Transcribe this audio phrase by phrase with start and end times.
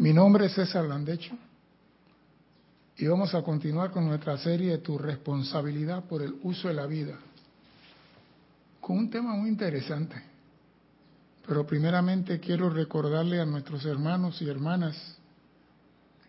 [0.00, 1.36] Mi nombre es César Landecho
[2.96, 6.86] y vamos a continuar con nuestra serie de Tu responsabilidad por el uso de la
[6.86, 7.18] vida,
[8.80, 10.16] con un tema muy interesante.
[11.46, 15.18] Pero primeramente quiero recordarle a nuestros hermanos y hermanas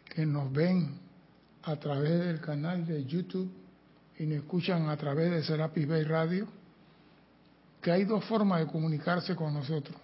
[0.03, 0.99] que nos ven
[1.63, 3.49] a través del canal de YouTube
[4.19, 6.45] y nos escuchan a través de Serapis Bay Radio,
[7.81, 9.95] que hay dos formas de comunicarse con nosotros.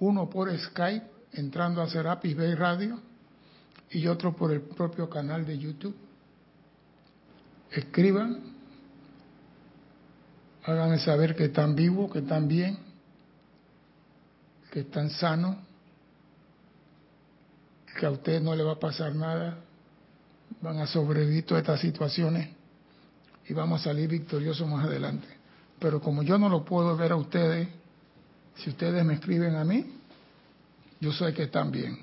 [0.00, 2.98] Uno por Skype entrando a Serapis Bay Radio
[3.90, 5.96] y otro por el propio canal de YouTube.
[7.70, 8.40] Escriban,
[10.64, 12.78] háganme saber que están vivos, que están bien,
[14.70, 15.56] que están sanos,
[17.98, 19.58] que a ustedes no le va a pasar nada,
[20.60, 22.48] van a sobrevivir todas estas situaciones
[23.48, 25.26] y vamos a salir victoriosos más adelante.
[25.78, 27.68] Pero como yo no lo puedo ver a ustedes,
[28.56, 29.99] si ustedes me escriben a mí,
[31.00, 31.98] yo sé que están bien.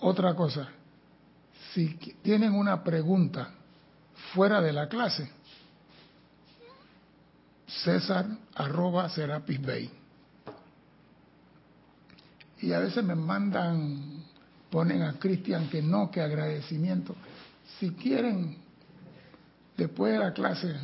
[0.00, 0.68] Otra cosa,
[1.72, 1.88] si
[2.22, 3.50] tienen una pregunta
[4.32, 5.30] fuera de la clase,
[7.66, 9.90] César arroba Serapis Bay.
[12.60, 14.24] Y a veces me mandan,
[14.70, 17.14] ponen a Cristian que no, que agradecimiento.
[17.78, 18.56] Si quieren,
[19.76, 20.74] después de la clase,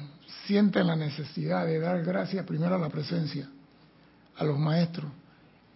[0.47, 3.49] sienten la necesidad de dar gracias primero a la presencia,
[4.37, 5.11] a los maestros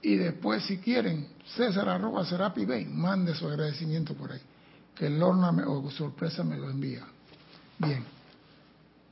[0.02, 4.40] y después, si quieren, César arroba Serapi Bay, mande su agradecimiento por ahí.
[4.96, 7.06] Que Lorna o sorpresa me lo envía.
[7.78, 8.04] Bien.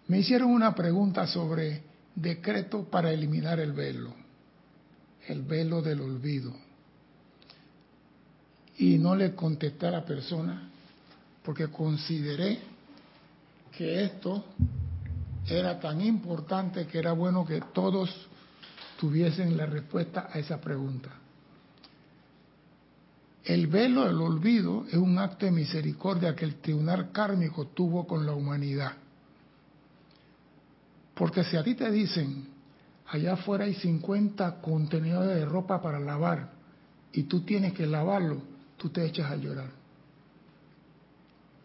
[0.08, 1.82] Me hicieron una pregunta sobre
[2.14, 4.12] decreto para eliminar el velo.
[5.28, 6.52] El velo del olvido.
[8.78, 10.70] Y no le contesté a la persona
[11.44, 12.58] porque consideré
[13.76, 14.44] que esto
[15.46, 18.28] era tan importante que era bueno que todos
[19.00, 21.08] tuviesen la respuesta a esa pregunta.
[23.42, 28.26] El velo del olvido es un acto de misericordia que el tribunal kármico tuvo con
[28.26, 28.92] la humanidad.
[31.14, 32.46] Porque si a ti te dicen,
[33.06, 36.50] allá afuera hay 50 contenedores de ropa para lavar
[37.10, 38.42] y tú tienes que lavarlo,
[38.76, 39.70] tú te echas a llorar.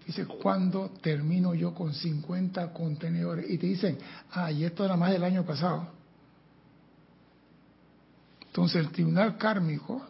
[0.08, 3.50] Dice, ¿cuándo termino yo con 50 contenedores?
[3.50, 3.98] Y te dicen,
[4.32, 5.95] ah, y esto era más del año pasado.
[8.56, 10.02] Entonces el tribunal kármico,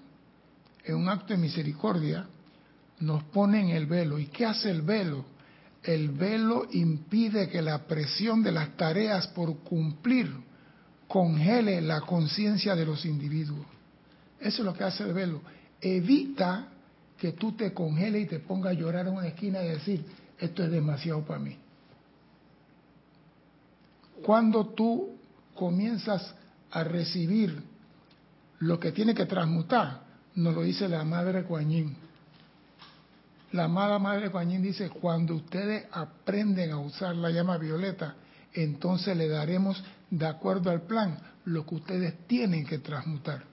[0.83, 2.27] en un acto de misericordia,
[2.99, 4.19] nos pone en el velo.
[4.19, 5.25] ¿Y qué hace el velo?
[5.81, 10.31] El velo impide que la presión de las tareas por cumplir
[11.07, 13.65] congele la conciencia de los individuos.
[14.39, 15.41] Eso es lo que hace el velo.
[15.81, 16.67] Evita
[17.17, 20.05] que tú te congeles y te pongas a llorar en una esquina y decir,
[20.37, 21.57] esto es demasiado para mí.
[24.23, 25.15] Cuando tú
[25.55, 26.35] comienzas
[26.69, 27.73] a recibir
[28.59, 30.01] lo que tiene que transmutar,
[30.35, 31.95] nos lo dice la Madre Coañín.
[33.51, 38.15] La amada Madre Coañín dice, cuando ustedes aprenden a usar la llama violeta,
[38.53, 43.43] entonces le daremos, de acuerdo al plan, lo que ustedes tienen que transmutar.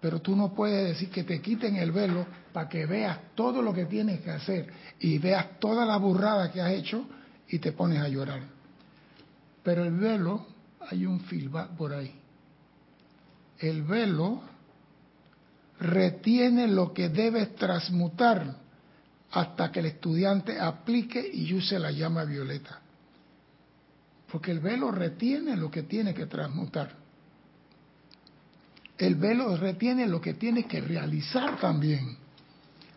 [0.00, 3.72] Pero tú no puedes decir que te quiten el velo para que veas todo lo
[3.72, 7.06] que tienes que hacer y veas toda la burrada que has hecho
[7.48, 8.42] y te pones a llorar.
[9.62, 10.46] Pero el velo,
[10.90, 12.21] hay un feedback por ahí
[13.62, 14.42] el velo
[15.78, 18.56] retiene lo que debe transmutar
[19.30, 22.80] hasta que el estudiante aplique y use la llama violeta.
[24.30, 26.96] Porque el velo retiene lo que tiene que transmutar.
[28.98, 32.16] El velo retiene lo que tiene que realizar también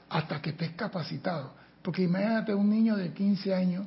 [0.09, 1.53] hasta que estés capacitado.
[1.81, 3.85] Porque imagínate un niño de 15 años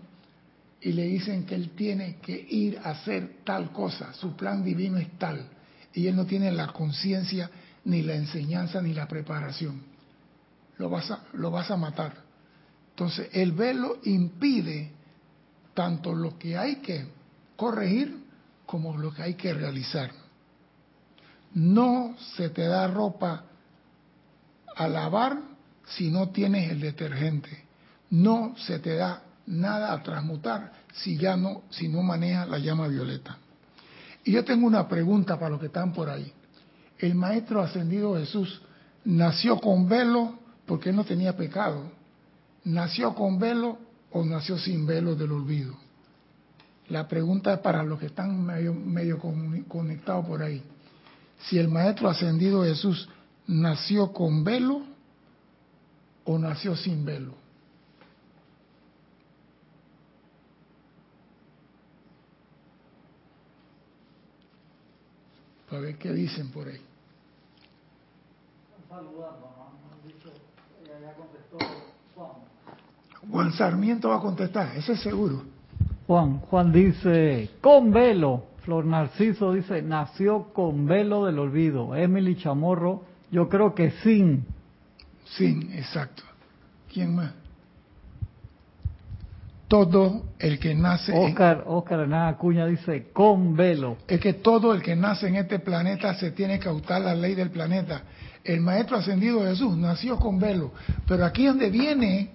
[0.81, 4.99] y le dicen que él tiene que ir a hacer tal cosa, su plan divino
[4.99, 5.58] es tal
[5.93, 7.51] y él no tiene la conciencia,
[7.85, 9.83] ni la enseñanza, ni la preparación.
[10.77, 12.13] Lo vas, a, lo vas a matar.
[12.91, 14.93] Entonces, el velo impide
[15.75, 17.07] tanto lo que hay que
[17.57, 18.25] corregir
[18.67, 20.11] como lo que hay que realizar.
[21.55, 23.45] No se te da ropa
[24.77, 25.39] a lavar
[25.87, 27.65] si no tienes el detergente.
[28.11, 32.89] No se te da nada a transmutar si ya no, si no manejas la llama
[32.89, 33.39] violeta.
[34.29, 36.31] Y yo tengo una pregunta para los que están por ahí.
[36.99, 38.61] El Maestro Ascendido Jesús
[39.07, 41.91] nació con velo porque no tenía pecado.
[42.63, 43.79] ¿Nació con velo
[44.11, 45.75] o nació sin velo del olvido?
[46.91, 49.19] La pregunta es para los que están medio, medio
[49.67, 50.63] conectados por ahí.
[51.45, 53.09] Si el Maestro Ascendido Jesús
[53.47, 54.83] nació con velo
[56.27, 57.33] o nació sin velo.
[65.69, 66.81] Para ver qué dicen por ahí.
[73.31, 75.43] Juan Sarmiento va a contestar, eso es seguro.
[76.07, 78.45] Juan, Juan dice, con velo.
[78.63, 81.95] Flor Narciso dice, nació con velo del olvido.
[81.95, 84.45] Emily Chamorro, yo creo que sin.
[85.25, 86.23] Sin, exacto.
[86.93, 87.33] ¿Quién más?
[89.69, 91.13] Todo el que nace.
[91.13, 91.73] Oscar, en...
[91.73, 93.99] Oscar Acuña dice, con velo.
[94.09, 97.35] Es que todo el que nace en este planeta se tiene que autar la ley
[97.35, 98.03] del planeta.
[98.43, 100.73] El Maestro Ascendido Jesús nació con velo.
[101.07, 102.31] Pero aquí es donde viene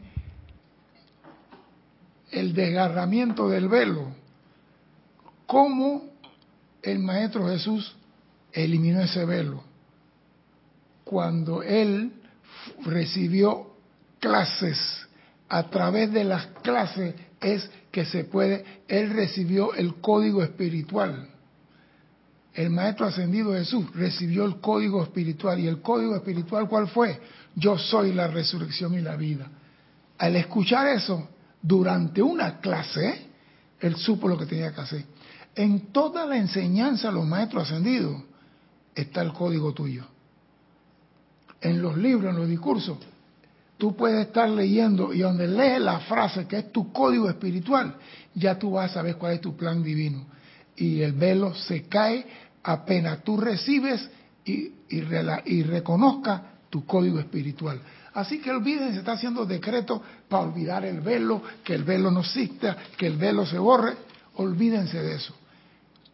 [2.31, 4.07] el desgarramiento del velo.
[5.47, 6.03] ¿Cómo
[6.81, 7.95] el Maestro Jesús
[8.51, 9.63] eliminó ese velo?
[11.03, 12.13] Cuando él
[12.85, 13.74] recibió
[14.19, 15.02] clases,
[15.50, 21.30] a través de las clases es que se puede, él recibió el código espiritual.
[22.54, 25.60] El Maestro Ascendido Jesús recibió el código espiritual.
[25.60, 27.19] ¿Y el código espiritual cuál fue?
[27.56, 29.48] Yo soy la resurrección y la vida.
[30.18, 31.30] Al escuchar eso,
[31.62, 33.28] durante una clase,
[33.80, 35.06] él supo lo que tenía que hacer.
[35.56, 38.22] En toda la enseñanza de los maestros ascendidos
[38.95, 40.06] está el código tuyo.
[41.62, 42.98] En los libros, en los discursos,
[43.83, 47.97] tú puedes estar leyendo y donde lees la frase que es tu código espiritual,
[48.33, 50.25] ya tú vas a saber cuál es tu plan divino.
[50.77, 52.25] Y el velo se cae
[52.63, 54.09] apenas tú recibes
[54.45, 55.03] y, y,
[55.47, 57.81] y reconozcas tu código espiritual.
[58.13, 62.77] Así que olvídense, está haciendo decreto para olvidar el velo, que el velo no exista,
[62.95, 63.95] que el velo se borre.
[64.35, 65.35] Olvídense de eso.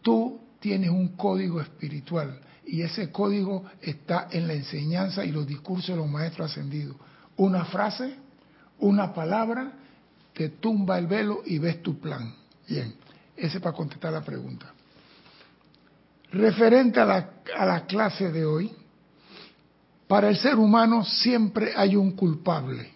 [0.02, 5.90] Tú tienes un código espiritual y ese código está en la enseñanza y los discursos
[5.90, 6.96] de los maestros ascendidos.
[7.40, 8.16] Una frase,
[8.80, 9.72] una palabra,
[10.34, 12.36] te tumba el velo y ves tu plan.
[12.68, 12.94] Bien,
[13.36, 14.74] ese para contestar la pregunta.
[16.34, 18.70] Referente a la, a la clase de hoy,
[20.06, 22.92] para el ser humano siempre hay un culpable.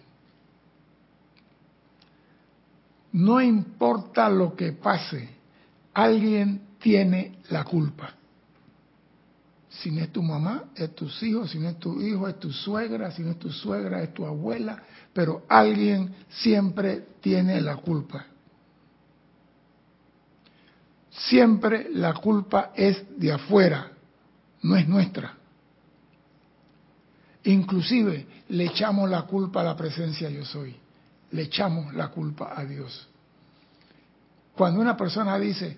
[3.12, 5.26] No importa lo que pase,
[5.94, 8.12] alguien tiene la culpa.
[9.80, 12.52] Si no es tu mamá, es tus hijos, si no es tu hijo, es tu
[12.52, 14.82] suegra, si no es tu suegra, es tu abuela,
[15.12, 18.26] pero alguien siempre tiene la culpa.
[21.10, 23.90] Siempre la culpa es de afuera,
[24.62, 25.34] no es nuestra.
[27.44, 30.74] Inclusive le echamos la culpa a la presencia yo soy,
[31.32, 33.08] le echamos la culpa a Dios.
[34.54, 35.76] Cuando una persona dice,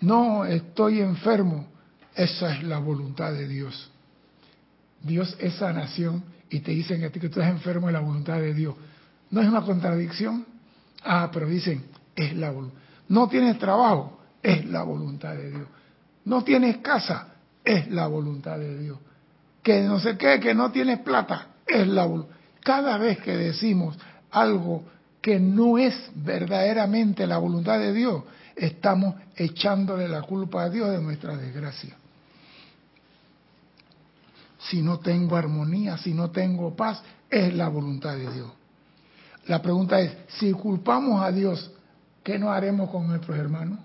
[0.00, 1.66] no, estoy enfermo,
[2.14, 3.90] esa es la voluntad de Dios.
[5.02, 8.38] Dios es sanación y te dicen a ti que tú estás enfermo es la voluntad
[8.38, 8.74] de Dios.
[9.30, 10.46] ¿No es una contradicción?
[11.04, 11.84] Ah, pero dicen,
[12.16, 12.78] es la voluntad.
[13.08, 15.68] No tienes trabajo, es la voluntad de Dios.
[16.24, 17.28] No tienes casa,
[17.64, 18.98] es la voluntad de Dios
[19.68, 22.08] que no sé qué, que no tienes plata, es la
[22.60, 23.98] Cada vez que decimos
[24.30, 24.82] algo
[25.20, 28.22] que no es verdaderamente la voluntad de Dios,
[28.58, 31.96] estamos echándole la culpa a Dios de nuestra desgracia.
[34.58, 38.50] Si no tengo armonía, si no tengo paz, es la voluntad de Dios.
[39.46, 41.70] La pregunta es, si culpamos a Dios,
[42.22, 43.78] ¿qué no haremos con nuestros hermanos?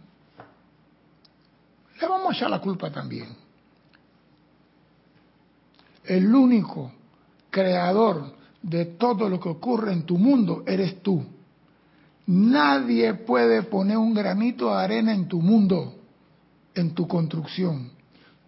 [2.02, 3.30] Le vamos a echar la culpa también.
[6.04, 6.92] El único
[7.50, 11.24] creador de todo lo que ocurre en tu mundo eres tú.
[12.26, 15.96] Nadie puede poner un granito de arena en tu mundo,
[16.74, 17.92] en tu construcción.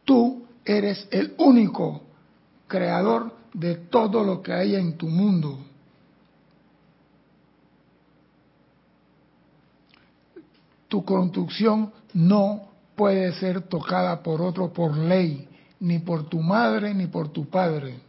[0.05, 2.01] Tú eres el único
[2.67, 5.59] creador de todo lo que hay en tu mundo.
[10.87, 17.07] Tu construcción no puede ser tocada por otro por ley ni por tu madre ni
[17.07, 17.99] por tu padre.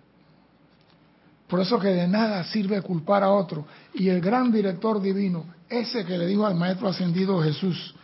[1.49, 3.67] Por eso que de nada sirve culpar a otro.
[3.95, 7.95] Y el gran director divino, ese que le dijo al maestro ascendido Jesús,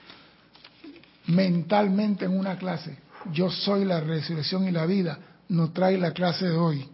[1.27, 2.99] mentalmente en una clase,
[3.33, 5.19] yo soy la resurrección y la vida,
[5.49, 6.89] nos trae la clase de hoy,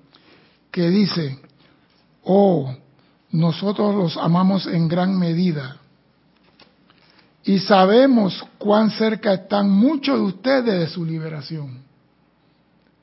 [0.71, 1.38] que dice,
[2.25, 2.75] oh,
[3.31, 5.78] nosotros los amamos en gran medida
[7.45, 11.83] y sabemos cuán cerca están muchos de ustedes de su liberación.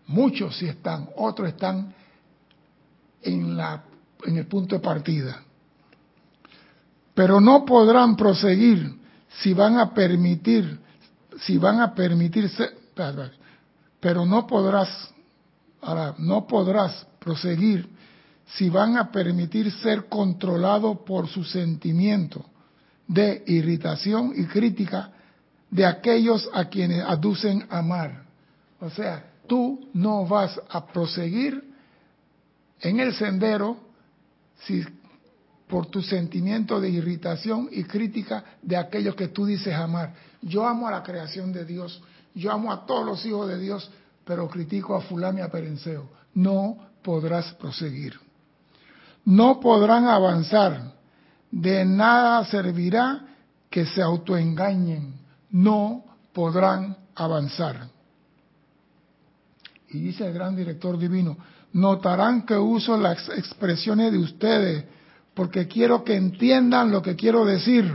[0.07, 1.95] Muchos sí están, otros están
[3.25, 3.83] en, la,
[4.23, 5.41] en el punto de partida.
[7.13, 8.99] Pero no podrán proseguir
[9.41, 10.79] si van a permitir,
[11.41, 12.69] si van a permitirse,
[13.99, 15.13] pero no podrás,
[16.19, 17.89] no podrás proseguir
[18.45, 22.45] si van a permitir ser controlado por su sentimiento
[23.07, 25.11] de irritación y crítica
[25.69, 28.23] de aquellos a quienes aducen amar.
[28.79, 31.74] O sea, tú no vas a proseguir
[32.81, 33.77] en el sendero
[34.59, 34.83] si
[35.67, 40.13] por tu sentimiento de irritación y crítica de aquellos que tú dices amar.
[40.41, 42.01] Yo amo a la creación de Dios,
[42.33, 43.89] yo amo a todos los hijos de Dios,
[44.23, 46.09] pero critico a fulano y a Perenceo.
[46.33, 48.19] No podrás proseguir.
[49.23, 50.93] No podrán avanzar.
[51.51, 53.25] De nada servirá
[53.69, 55.15] que se autoengañen.
[55.49, 56.03] No
[56.33, 57.87] podrán avanzar.
[59.89, 61.37] Y dice el gran director divino,
[61.75, 64.85] notarán que uso las expresiones de ustedes
[65.33, 67.93] porque quiero que entiendan lo que quiero decir.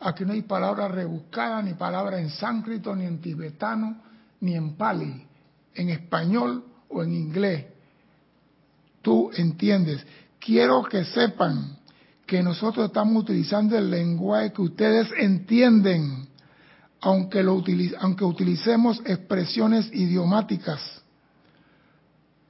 [0.00, 3.98] Aquí no hay palabra rebuscada, ni palabra en sánscrito, ni en tibetano,
[4.40, 5.22] ni en pali,
[5.74, 7.66] en español o en inglés.
[9.02, 10.02] Tú entiendes.
[10.40, 11.76] Quiero que sepan
[12.26, 16.26] que nosotros estamos utilizando el lenguaje que ustedes entienden,
[17.02, 17.62] aunque, lo
[18.00, 20.97] aunque utilicemos expresiones idiomáticas.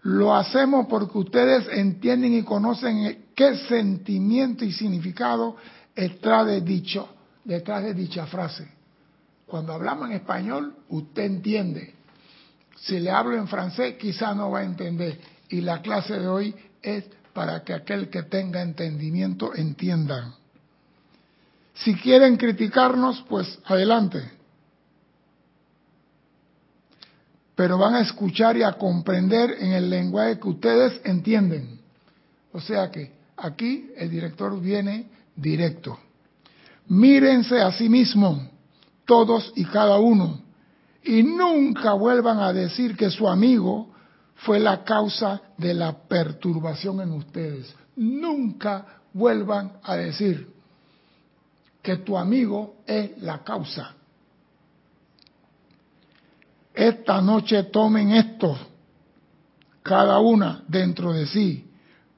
[0.02, 5.57] Lo hacemos porque ustedes entienden y conocen qué sentimiento y significado
[5.95, 7.09] detrás de dicho,
[7.45, 8.69] detrás de dicha frase.
[9.47, 11.95] Cuando hablamos en español, usted entiende.
[12.76, 15.19] Si le hablo en francés, quizá no va a entender.
[15.49, 20.35] Y la clase de hoy es para que aquel que tenga entendimiento entienda.
[21.75, 24.38] Si quieren criticarnos, pues adelante.
[27.59, 31.81] Pero van a escuchar y a comprender en el lenguaje que ustedes entienden.
[32.53, 35.99] O sea que aquí el director viene directo.
[36.87, 38.43] Mírense a sí mismos,
[39.05, 40.41] todos y cada uno,
[41.03, 43.93] y nunca vuelvan a decir que su amigo
[44.37, 47.75] fue la causa de la perturbación en ustedes.
[47.97, 50.49] Nunca vuelvan a decir
[51.83, 53.97] que tu amigo es la causa.
[56.78, 58.56] Esta noche tomen esto,
[59.82, 61.68] cada una dentro de sí.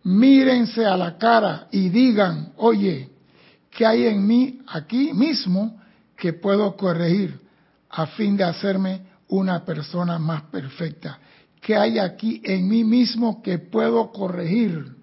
[0.03, 3.09] Mírense a la cara y digan, oye,
[3.71, 5.81] ¿qué hay en mí aquí mismo
[6.15, 7.41] que puedo corregir
[7.89, 11.19] a fin de hacerme una persona más perfecta?
[11.63, 14.95] ¿Qué hay aquí en mí mismo que puedo corregir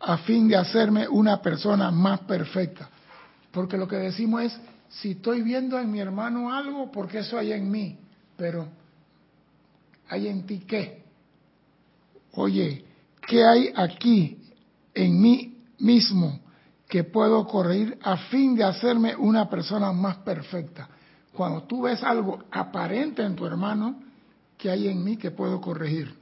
[0.00, 2.88] a fin de hacerme una persona más perfecta?
[3.50, 4.58] Porque lo que decimos es,
[4.92, 7.98] si estoy viendo en mi hermano algo, porque eso hay en mí,
[8.36, 8.68] pero
[10.08, 11.02] ¿hay en ti qué?
[12.34, 12.84] Oye,
[13.26, 14.38] ¿qué hay aquí
[14.94, 16.40] en mí mismo
[16.88, 20.88] que puedo corregir a fin de hacerme una persona más perfecta?
[21.32, 23.98] Cuando tú ves algo aparente en tu hermano,
[24.58, 26.14] ¿qué hay en mí que puedo corregir?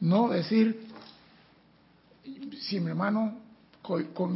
[0.00, 0.86] No decir,
[2.60, 3.38] si mi hermano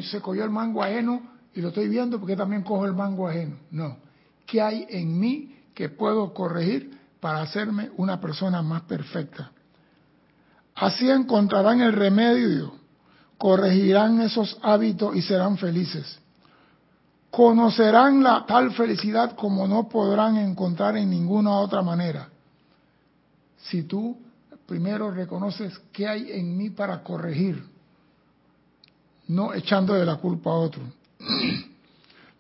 [0.02, 3.56] se cogió el mango ajeno, y lo estoy viendo porque también cojo el mango ajeno.
[3.70, 3.96] No.
[4.44, 9.50] ¿Qué hay en mí que puedo corregir para hacerme una persona más perfecta?
[10.74, 12.74] Así encontrarán el remedio,
[13.38, 16.18] corregirán esos hábitos y serán felices.
[17.30, 22.28] Conocerán la tal felicidad como no podrán encontrar en ninguna otra manera.
[23.56, 24.18] Si tú
[24.66, 27.64] primero reconoces qué hay en mí para corregir,
[29.28, 30.82] no echando de la culpa a otro.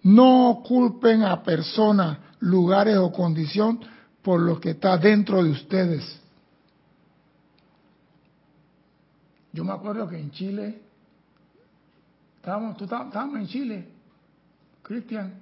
[0.02, 3.80] No culpen a personas, lugares o condición
[4.22, 6.20] por lo que está dentro de ustedes.
[9.52, 10.82] Yo me acuerdo que en Chile,
[12.36, 13.88] estábamos, estábamos en Chile,
[14.82, 15.40] Cristian,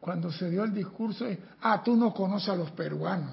[0.00, 1.26] cuando se dio el discurso,
[1.60, 3.32] ah, tú no conoces a los peruanos.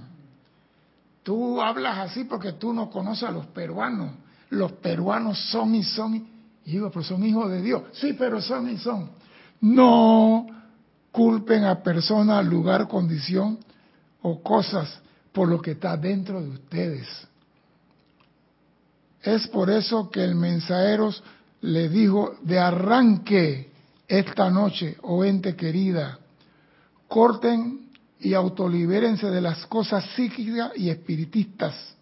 [1.21, 4.11] Tú hablas así porque tú no conoces a los peruanos.
[4.49, 6.32] Los peruanos son y son
[6.65, 7.83] y digo, pero son hijos de Dios.
[7.93, 9.09] Sí, pero son y son.
[9.61, 10.47] No
[11.11, 13.59] culpen a personas, lugar, condición
[14.21, 14.99] o cosas
[15.31, 17.07] por lo que está dentro de ustedes.
[19.21, 21.13] Es por eso que el mensajero
[21.61, 23.71] le dijo de arranque
[24.07, 26.19] esta noche, oh ente querida,
[27.07, 27.89] corten
[28.19, 31.95] y autolibérense de las cosas psíquicas y espiritistas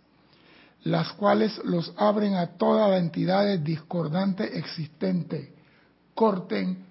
[0.84, 5.54] las cuales los abren a toda la entidad discordante existente.
[6.16, 6.86] Corten.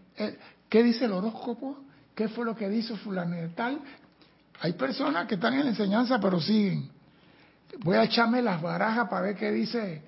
[0.68, 1.78] ¿Qué dice el horóscopo?
[2.14, 3.80] ¿Qué fue lo que dice fulano tal?
[4.60, 6.90] Hay personas que están en la enseñanza pero siguen.
[7.80, 10.02] Voy a echarme las barajas para ver qué dice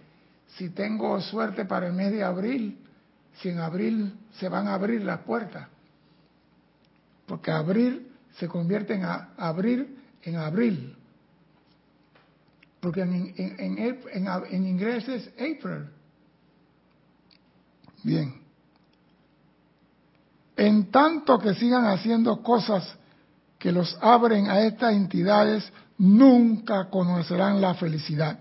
[0.57, 2.79] si tengo suerte para el mes de abril.
[3.41, 5.69] Si en abril se van a abrir las puertas.
[7.27, 10.97] Porque abrir se convierte en abrir en abril
[12.83, 15.89] porque en, en, inglés es April.
[18.03, 18.43] Bien.
[20.57, 22.97] En tanto que sigan haciendo cosas
[23.61, 28.41] que los abren a estas entidades, nunca conocerán la felicidad.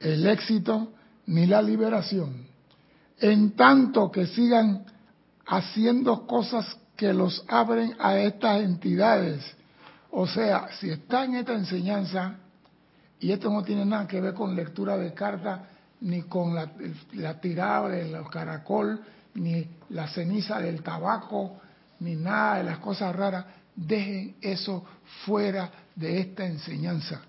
[0.00, 0.92] el éxito
[1.26, 2.48] ni la liberación.
[3.20, 4.84] En tanto que sigan
[5.46, 9.44] haciendo cosas que los abren a estas entidades.
[10.10, 12.38] O sea, si está en esta enseñanza,
[13.20, 15.60] y esto no tiene nada que ver con lectura de cartas,
[16.00, 19.00] ni con la, tirada del caracol,
[19.34, 21.56] ni la ceniza del tabaco,
[22.00, 24.84] ni nada de las cosas raras, dejen eso
[25.24, 27.20] fuera de esta enseñanza.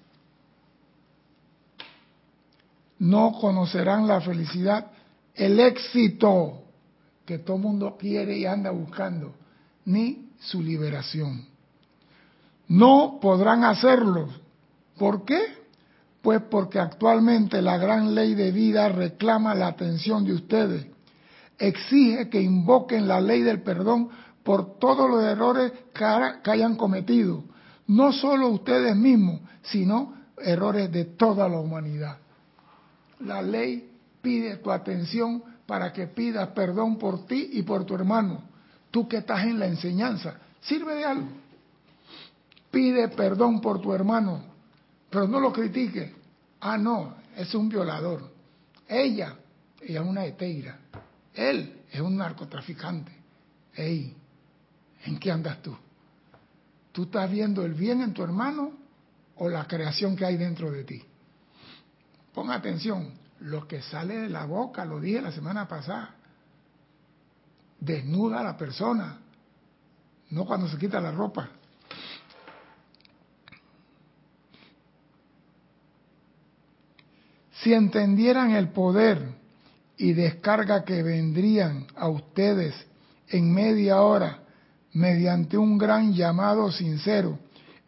[2.99, 4.91] No conocerán la felicidad,
[5.33, 6.63] el éxito
[7.25, 9.33] que todo mundo quiere y anda buscando,
[9.85, 11.47] ni su liberación.
[12.67, 14.29] No podrán hacerlo.
[14.97, 15.58] ¿Por qué?
[16.21, 20.87] Pues porque actualmente la gran ley de vida reclama la atención de ustedes.
[21.57, 24.09] Exige que invoquen la ley del perdón
[24.43, 27.43] por todos los errores que hayan cometido.
[27.87, 32.17] No solo ustedes mismos, sino errores de toda la humanidad.
[33.19, 38.43] La ley pide tu atención para que pidas perdón por ti y por tu hermano.
[38.91, 41.27] Tú que estás en la enseñanza, sirve de algo.
[42.71, 44.41] Pide perdón por tu hermano,
[45.09, 46.15] pero no lo critique.
[46.61, 48.31] Ah, no, es un violador.
[48.87, 49.35] Ella,
[49.81, 50.79] es una eteira.
[51.33, 53.11] Él es un narcotraficante.
[53.73, 54.15] Ey,
[55.05, 55.75] ¿en qué andas tú?
[56.91, 58.71] ¿Tú estás viendo el bien en tu hermano
[59.37, 61.03] o la creación que hay dentro de ti?
[62.33, 66.15] Pon atención, lo que sale de la boca, lo dije la semana pasada,
[67.79, 69.19] desnuda a la persona,
[70.31, 71.49] no cuando se quita la ropa.
[77.61, 79.33] Si entendieran el poder
[79.97, 82.73] y descarga que vendrían a ustedes
[83.27, 84.39] en media hora
[84.93, 87.37] mediante un gran llamado sincero,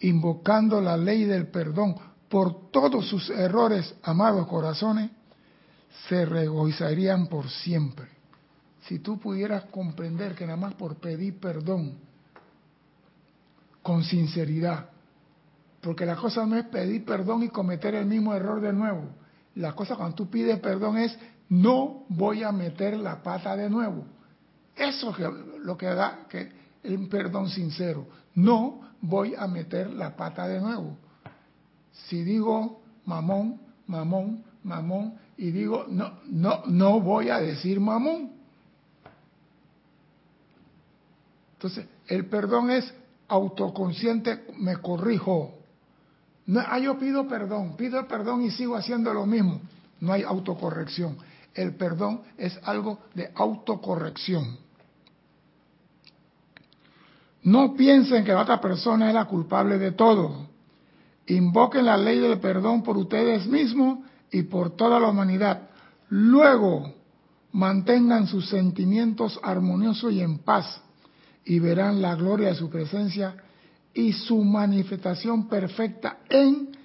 [0.02, 1.96] invocando la ley del perdón
[2.28, 5.10] por todos sus errores, amados corazones,
[6.08, 8.08] se regocijarían por siempre.
[8.88, 11.98] Si tú pudieras comprender que nada más por pedir perdón,
[13.82, 14.90] con sinceridad,
[15.82, 19.21] porque la cosa no es pedir perdón y cometer el mismo error de nuevo,
[19.56, 21.18] la cosa cuando tú pides perdón es
[21.50, 24.06] no voy a meter la pata de nuevo.
[24.76, 26.52] Eso es lo que da que
[26.84, 28.08] el perdón sincero.
[28.36, 30.98] No voy a meter la pata de nuevo.
[31.92, 38.32] Si digo mamón, mamón, mamón y digo no no no voy a decir mamón.
[41.54, 42.92] Entonces, el perdón es
[43.28, 45.61] autoconsciente, me corrijo.
[46.46, 49.62] No, ah, yo pido perdón, pido perdón y sigo haciendo lo mismo.
[50.00, 51.18] No hay autocorrección.
[51.54, 54.58] El perdón es algo de autocorrección.
[57.44, 60.48] No piensen que la otra persona es la culpable de todo.
[61.28, 64.00] Invoquen la ley del perdón por ustedes mismos
[64.32, 65.70] y por toda la humanidad.
[66.10, 66.94] Luego,
[67.52, 70.82] mantengan sus sentimientos armoniosos y en paz
[71.46, 73.36] y verán la gloria de su presencia
[73.94, 76.78] y su manifestación perfecta en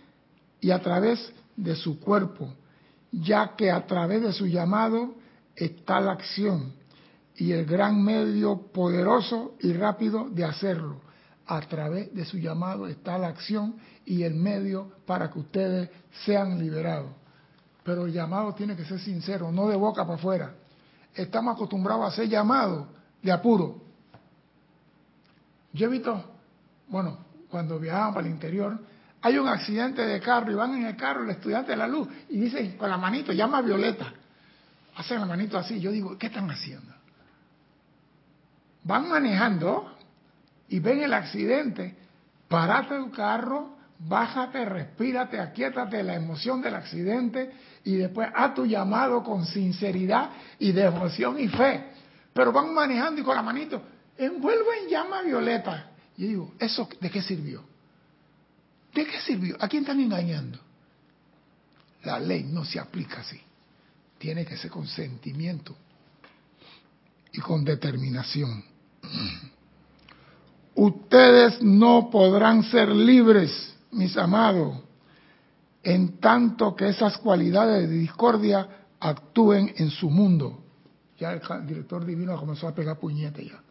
[0.60, 2.52] y a través de su cuerpo,
[3.12, 5.14] ya que a través de su llamado
[5.54, 6.72] está la acción
[7.36, 11.00] y el gran medio poderoso y rápido de hacerlo.
[11.46, 15.90] A través de su llamado está la acción y el medio para que ustedes
[16.24, 17.12] sean liberados.
[17.84, 20.54] Pero el llamado tiene que ser sincero, no de boca para afuera.
[21.14, 22.88] Estamos acostumbrados a ser llamados
[23.22, 23.80] de apuro.
[25.72, 25.90] Yo he
[26.88, 27.18] bueno,
[27.50, 28.78] cuando viajaban para el interior,
[29.22, 32.08] hay un accidente de carro y van en el carro el estudiante de la luz
[32.28, 34.12] y dicen con la manito, llama a Violeta.
[34.96, 35.80] Hacen la manito así.
[35.80, 36.94] Yo digo, ¿qué están haciendo?
[38.84, 39.96] Van manejando
[40.68, 41.96] y ven el accidente,
[42.48, 47.52] parate el carro, bájate, respírate, aquíétate la emoción del accidente
[47.84, 51.84] y después haz tu llamado con sinceridad y devoción y fe.
[52.32, 53.82] Pero van manejando y con la manito,
[54.16, 55.90] envuelvo en llama violeta.
[56.16, 57.62] Yo digo, ¿eso de qué sirvió?
[58.94, 59.56] ¿De qué sirvió?
[59.60, 60.58] ¿A quién están engañando?
[62.04, 63.40] La ley no se aplica así.
[64.18, 65.76] Tiene que ser con sentimiento
[67.32, 68.64] y con determinación.
[70.74, 74.78] Ustedes no podrán ser libres, mis amados,
[75.82, 80.62] en tanto que esas cualidades de discordia actúen en su mundo.
[81.18, 83.65] Ya el director divino comenzó a pegar puñete ya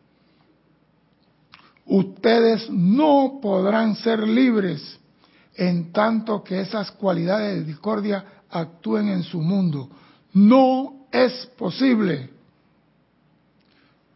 [1.86, 5.00] ustedes no podrán ser libres
[5.56, 9.90] en tanto que esas cualidades de discordia actúen en su mundo.
[10.34, 12.30] No es posible.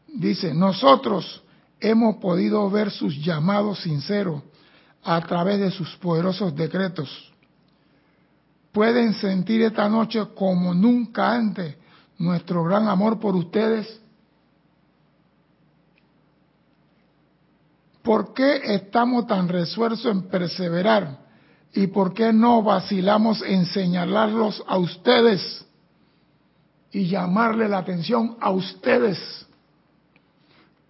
[0.07, 1.41] Dice, nosotros
[1.79, 4.41] hemos podido ver sus llamados sinceros
[5.03, 7.25] a través de sus poderosos decretos.
[8.71, 11.75] pueden sentir esta noche como nunca antes
[12.19, 13.99] nuestro gran amor por ustedes?
[18.09, 21.19] ¿Por qué estamos tan resueltos en perseverar?
[21.75, 25.63] ¿Y por qué no vacilamos en señalarlos a ustedes
[26.91, 29.45] y llamarle la atención a ustedes?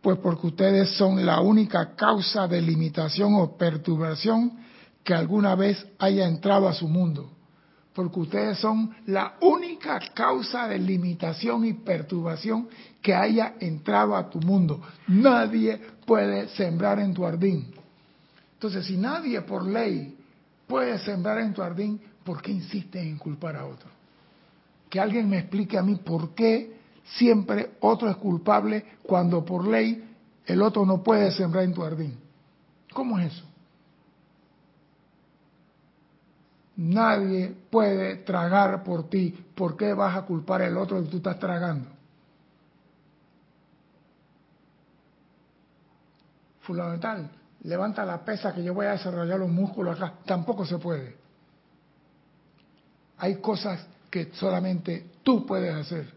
[0.01, 4.53] Pues porque ustedes son la única causa de limitación o perturbación
[5.03, 7.31] que alguna vez haya entrado a su mundo.
[7.93, 12.69] Porque ustedes son la única causa de limitación y perturbación
[13.01, 14.81] que haya entrado a tu mundo.
[15.07, 17.71] Nadie puede sembrar en tu jardín.
[18.53, 20.17] Entonces, si nadie por ley
[20.65, 23.87] puede sembrar en tu jardín, ¿por qué insistes en culpar a otro?
[24.89, 30.03] Que alguien me explique a mí por qué siempre otro es culpable cuando por ley
[30.47, 32.17] el otro no puede sembrar en tu jardín.
[32.91, 33.45] ¿Cómo es eso?
[36.75, 39.29] Nadie puede tragar por ti.
[39.53, 41.98] ¿Por qué vas a culpar al otro que tú estás tragando?
[46.69, 47.27] Fundamental.
[47.63, 50.19] Levanta la pesa que yo voy a desarrollar los músculos acá.
[50.23, 51.15] Tampoco se puede.
[53.17, 56.13] Hay cosas que solamente tú puedes hacer.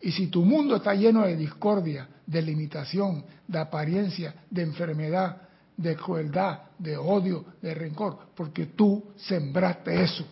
[0.00, 5.36] Y si tu mundo está lleno de discordia, de limitación, de apariencia, de enfermedad,
[5.76, 10.24] de crueldad, de odio, de rencor, porque tú sembraste eso.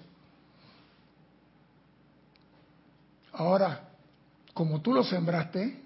[3.34, 3.90] Ahora,
[4.54, 5.78] como tú lo sembraste,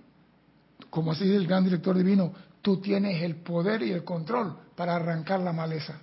[0.89, 2.33] como así dice el gran director divino,
[2.67, 6.01] tú tienes el poder y el control para arrancar la maleza.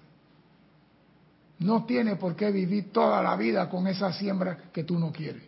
[1.60, 5.43] No tienes por qué vivir toda la vida con esa siembra que tú no quieres.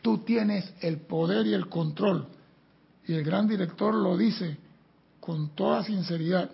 [0.00, 2.28] Tú tienes el poder y el control.
[3.06, 4.56] Y el gran director lo dice
[5.20, 6.48] con toda sinceridad.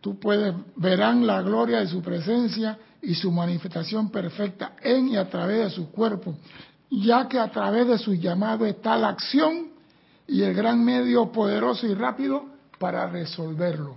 [0.00, 5.28] tú puedes, verán la gloria de su presencia y su manifestación perfecta en y a
[5.28, 6.36] través de su cuerpo,
[6.88, 9.69] ya que a través de su llamado está la acción
[10.30, 12.46] y el gran medio poderoso y rápido
[12.78, 13.96] para resolverlo.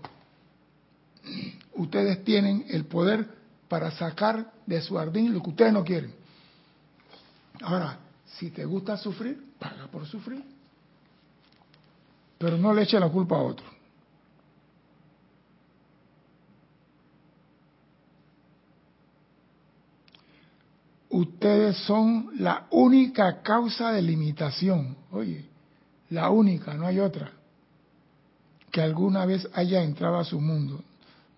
[1.76, 3.28] Ustedes tienen el poder
[3.68, 6.12] para sacar de su jardín lo que ustedes no quieren.
[7.62, 10.44] Ahora, si te gusta sufrir, paga por sufrir.
[12.40, 13.74] Pero no le eche la culpa a otro.
[21.14, 25.53] ustedes son la única causa de limitación, oye,
[26.14, 27.32] la única, no hay otra,
[28.72, 30.82] que alguna vez haya entrado a su mundo.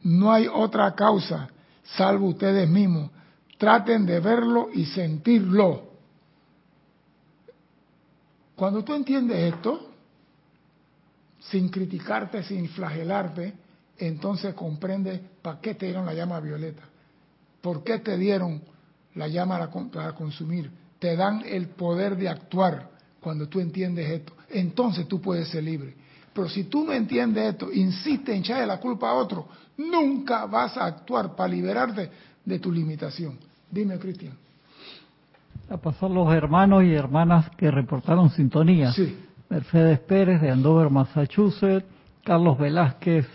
[0.03, 1.49] No hay otra causa,
[1.83, 3.09] salvo ustedes mismos.
[3.57, 5.83] Traten de verlo y sentirlo.
[8.55, 9.89] Cuando tú entiendes esto,
[11.39, 13.53] sin criticarte, sin flagelarte,
[13.97, 16.83] entonces comprende para qué te dieron la llama violeta,
[17.61, 18.61] por qué te dieron
[19.15, 22.89] la llama para consumir, te dan el poder de actuar
[23.21, 24.34] cuando tú entiendes esto.
[24.49, 25.93] Entonces tú puedes ser libre.
[26.33, 30.75] Pero si tú no entiendes esto, insiste en echarle la culpa a otro, nunca vas
[30.77, 32.09] a actuar para liberarte
[32.43, 33.37] de tu limitación.
[33.71, 34.33] Dime, Cristian.
[35.69, 38.91] A pasar los hermanos y hermanas que reportaron sintonía.
[38.91, 39.17] Sí.
[39.49, 41.85] Mercedes Pérez de Andover, Massachusetts,
[42.23, 43.27] Carlos Velázquez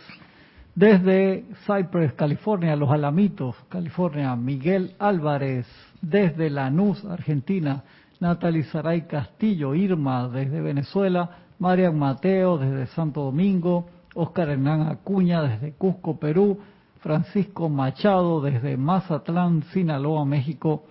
[0.74, 5.66] desde Cypress, California, Los Alamitos, California, Miguel Álvarez.
[6.00, 7.82] Desde Lanús, Argentina,
[8.20, 15.72] Natalie Saray Castillo, Irma desde Venezuela, Marian Mateo desde Santo Domingo, Oscar Hernán Acuña desde
[15.72, 16.58] Cusco, Perú,
[17.00, 20.84] Francisco Machado desde Mazatlán, Sinaloa, México,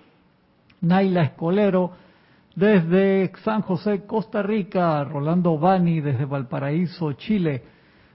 [0.82, 1.92] Naila Escolero
[2.56, 7.63] desde San José, Costa Rica, Rolando Bani desde Valparaíso, Chile,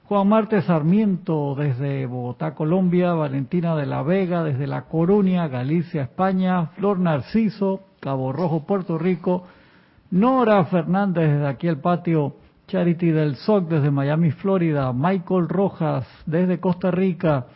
[0.04, 6.66] Juan Marte Sarmiento desde Bogotá, Colombia, Valentina de la Vega desde La Coruña, Galicia, España,
[6.76, 9.44] Flor Narciso, Cabo Rojo, Puerto Rico,
[10.10, 12.36] Nora Fernández desde aquí el patio,
[12.66, 17.46] Charity del SOC desde Miami, Florida, Michael Rojas desde Costa Rica,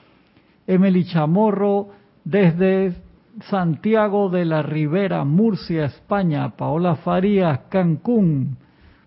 [0.67, 1.91] Emily Chamorro
[2.25, 2.95] desde
[3.43, 8.57] Santiago de la Ribera, Murcia, España, Paola Farías, Cancún,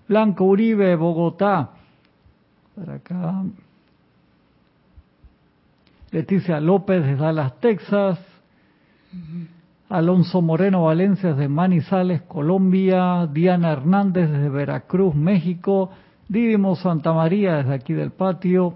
[0.08, 1.72] Blanco Uribe, Bogotá.
[6.12, 8.20] Leticia López de Dallas, Texas.
[9.92, 13.28] Alonso Moreno Valencia de Manizales, Colombia.
[13.30, 15.92] Diana Hernández desde Veracruz, México.
[16.30, 18.76] Didimo Santa María desde aquí del patio.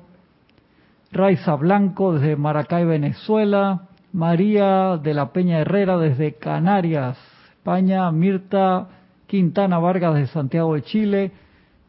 [1.14, 3.88] Raiza Blanco desde Maracay, Venezuela.
[4.12, 7.18] María de la Peña Herrera desde Canarias,
[7.50, 8.12] España.
[8.12, 8.90] Mirta
[9.26, 11.32] Quintana Vargas de Santiago de Chile.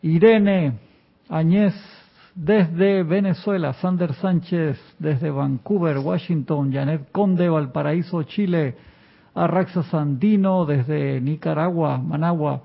[0.03, 0.75] Irene
[1.29, 1.75] Añez
[2.37, 8.77] desde Venezuela, Sander Sánchez, desde Vancouver, Washington, Janet Conde, Valparaíso, Chile,
[9.37, 12.63] Arraxa Sandino, desde Nicaragua, Managua,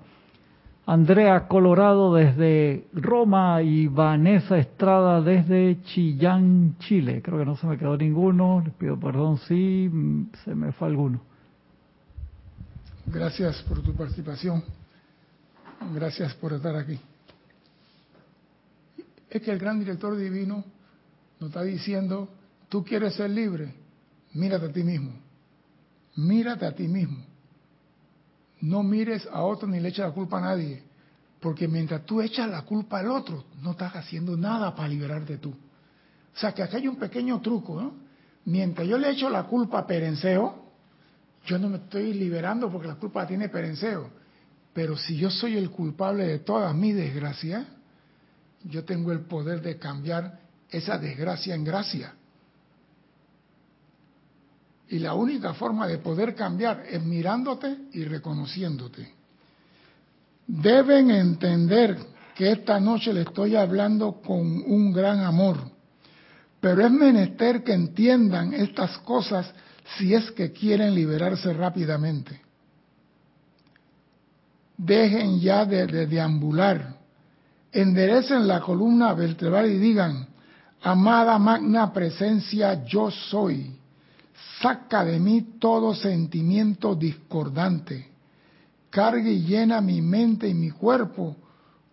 [0.85, 7.21] Andrea Colorado desde Roma y Vanessa Estrada desde Chillán, Chile.
[7.21, 9.91] Creo que no se me quedó ninguno, les pido perdón si
[10.43, 11.21] se me fue alguno.
[13.05, 14.63] Gracias por tu participación.
[15.93, 16.97] Gracias por estar aquí.
[19.29, 20.63] Es que el gran director divino
[21.39, 22.29] nos está diciendo,
[22.69, 23.73] tú quieres ser libre,
[24.33, 25.11] mírate a ti mismo.
[26.15, 27.25] Mírate a ti mismo.
[28.61, 30.83] No mires a otro ni le eches la culpa a nadie.
[31.39, 35.49] Porque mientras tú echas la culpa al otro, no estás haciendo nada para liberarte tú.
[35.49, 37.93] O sea que aquí hay un pequeño truco, ¿no?
[38.45, 40.65] Mientras yo le echo la culpa a Perenceo,
[41.45, 44.09] yo no me estoy liberando porque la culpa tiene Perenceo.
[44.73, 47.65] Pero si yo soy el culpable de toda mi desgracia,
[48.63, 52.13] yo tengo el poder de cambiar esa desgracia en gracia.
[54.91, 59.07] Y la única forma de poder cambiar es mirándote y reconociéndote.
[60.45, 61.97] Deben entender
[62.35, 65.59] que esta noche le estoy hablando con un gran amor,
[66.59, 69.49] pero es menester que entiendan estas cosas
[69.97, 72.41] si es que quieren liberarse rápidamente.
[74.75, 76.97] Dejen ya de, deambular,
[77.71, 80.27] enderecen la columna vertebral y digan,
[80.81, 83.79] amada magna presencia, yo soy
[84.61, 88.09] Saca de mí todo sentimiento discordante.
[88.89, 91.35] Cargue y llena mi mente y mi cuerpo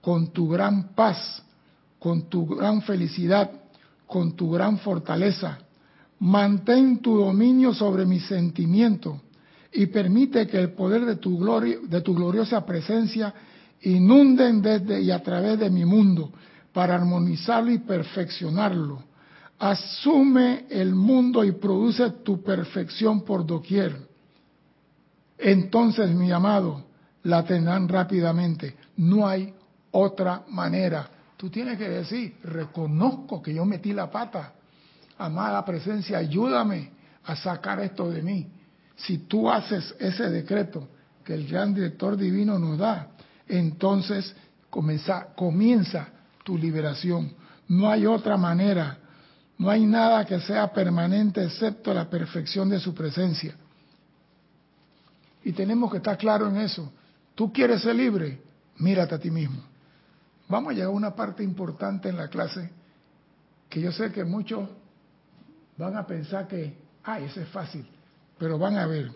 [0.01, 1.43] con tu gran paz,
[1.99, 3.51] con tu gran felicidad,
[4.07, 5.59] con tu gran fortaleza.
[6.21, 9.21] Mantén tu dominio sobre mis sentimientos
[9.73, 13.33] y permite que el poder de tu, gloria, de tu gloriosa presencia
[13.83, 16.33] inunden desde y a través de mi mundo
[16.73, 19.08] para armonizarlo y perfeccionarlo
[19.59, 23.97] asume el mundo y produce tu perfección por doquier.
[25.37, 26.85] Entonces, mi amado,
[27.25, 28.77] la tendrán rápidamente.
[28.97, 29.53] No hay
[29.91, 31.09] otra manera.
[31.37, 34.53] Tú tienes que decir, reconozco que yo metí la pata.
[35.19, 36.91] Amada presencia, ayúdame
[37.25, 38.47] a sacar esto de mí.
[38.97, 40.89] Si tú haces ese decreto
[41.25, 43.09] que el gran director divino nos da,
[43.47, 44.35] entonces
[44.71, 46.09] comienza, comienza
[46.45, 47.33] tu liberación.
[47.69, 48.99] No hay otra manera
[49.59, 53.55] no hay nada que sea permanente excepto la perfección de su presencia.
[55.43, 56.93] Y tenemos que estar claros en eso.
[57.35, 58.41] Tú quieres ser libre,
[58.77, 59.63] mírate a ti mismo.
[60.49, 62.71] Vamos a llegar a una parte importante en la clase
[63.69, 64.69] que yo sé que muchos
[65.77, 67.87] van a pensar que, ah, eso es fácil,
[68.39, 69.11] pero van a ver.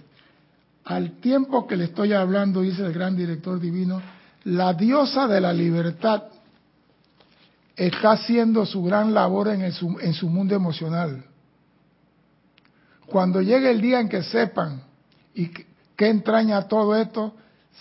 [0.85, 4.03] Al tiempo que le estoy hablando, dice el gran director divino,
[4.45, 6.25] la diosa de la libertad
[7.77, 11.25] está haciendo su gran labor en, su mundo emocional.
[13.07, 14.83] Cuando llegue el día en que sepan
[15.35, 17.35] y que entraña todo esto,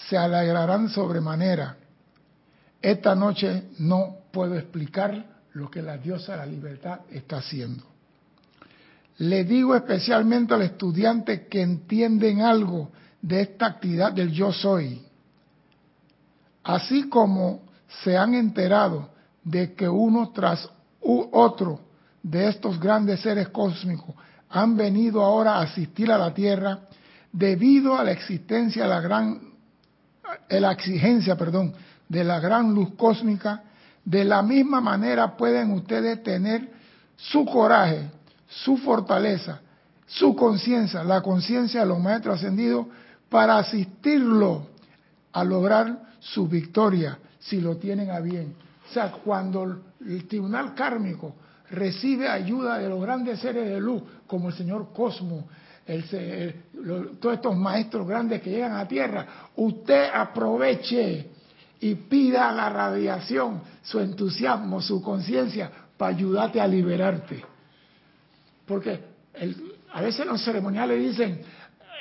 [0.10, 1.77] se alegrarán sobremanera.
[2.82, 7.84] Esta noche no puedo explicar lo que la diosa de la libertad está haciendo.
[9.17, 15.06] Le digo especialmente al estudiante que entienden algo de esta actividad del yo soy,
[16.63, 17.62] así como
[18.04, 19.10] se han enterado
[19.43, 20.69] de que uno tras
[21.01, 21.80] otro
[22.21, 24.15] de estos grandes seres cósmicos
[24.49, 26.80] han venido ahora a asistir a la Tierra
[27.32, 29.39] debido a la existencia, la gran,
[30.49, 31.73] eh, exigencia, perdón,
[32.08, 33.63] de la gran luz cósmica,
[34.04, 36.69] de la misma manera pueden ustedes tener
[37.15, 38.10] su coraje,
[38.47, 39.62] su fortaleza,
[40.06, 42.88] su conciencia, la conciencia de los maestros ascendidos
[43.30, 44.67] para asistirlo
[45.32, 48.54] a lograr su victoria, si lo tienen a bien.
[48.91, 51.34] O sea, cuando el tribunal kármico
[51.69, 55.47] recibe ayuda de los grandes seres de luz, como el señor Cosmo,
[57.21, 59.25] todos estos maestros grandes que llegan a Tierra,
[59.56, 61.30] usted aproveche
[61.80, 67.45] y pida la radiación, su entusiasmo, su conciencia, para ayudarte a liberarte.
[68.65, 68.99] Porque
[69.93, 71.41] a veces los ceremoniales dicen,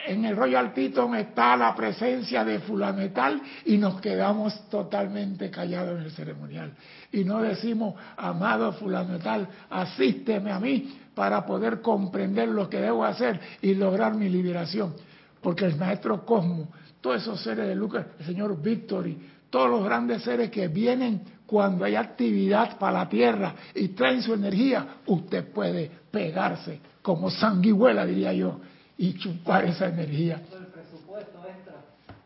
[0.06, 6.04] en el Royal Teton está la presencia de fulametal y nos quedamos totalmente callados en
[6.04, 6.72] el ceremonial.
[7.12, 13.40] Y no decimos, amado fulametal, asísteme a mí para poder comprender lo que debo hacer
[13.62, 14.94] y lograr mi liberación.
[15.40, 16.68] Porque el maestro Cosmo,
[17.00, 21.84] todos esos seres de Lucas, el señor Victory, todos los grandes seres que vienen cuando
[21.84, 28.32] hay actividad para la tierra y traen su energía, usted puede pegarse como sanguijuela, diría
[28.32, 28.60] yo,
[29.00, 30.42] y chupar esa energía.
[30.52, 31.40] El presupuesto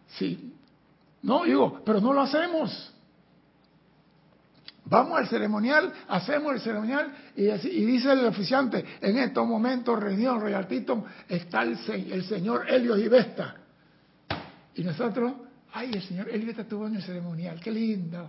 [0.09, 0.53] Sí.
[1.23, 2.93] No, digo, pero no lo hacemos.
[4.87, 7.45] Vamos al ceremonial, hacemos el ceremonial y,
[7.85, 11.79] dice el oficiante, en estos momentos, reunión Royal Tito, está el,
[12.13, 13.55] el señor Helios y Vesta.
[14.75, 15.33] Y nosotros,
[15.73, 18.29] ay, el señor Helios y Vesta estuvo en el ceremonial, qué lindo.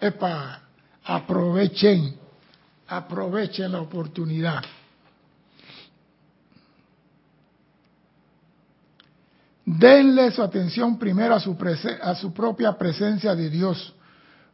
[0.00, 0.62] Epa,
[1.04, 2.16] aprovechen,
[2.88, 4.62] aprovechen la oportunidad.
[9.64, 11.56] Denle su atención primero a su,
[12.02, 13.94] a su propia presencia de Dios,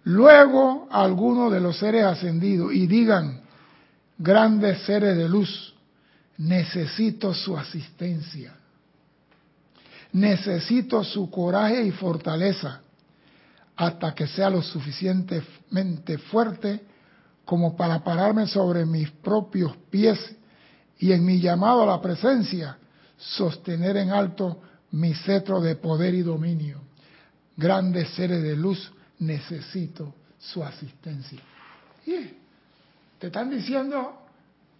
[0.05, 3.41] luego a alguno de los seres ascendidos y digan,
[4.17, 5.75] grandes seres de luz,
[6.39, 8.55] necesito su asistencia,
[10.13, 12.81] necesito su coraje y fortaleza
[13.77, 16.83] hasta que sea lo suficientemente fuerte
[17.45, 20.37] como para pararme sobre mis propios pies
[20.99, 22.77] y en mi llamado a la presencia
[23.17, 24.61] sostener en alto
[24.93, 26.79] mi cetro de poder y dominio.
[27.57, 31.41] Grandes seres de luz, necesito su asistencia.
[32.07, 32.35] Y
[33.19, 34.23] te están diciendo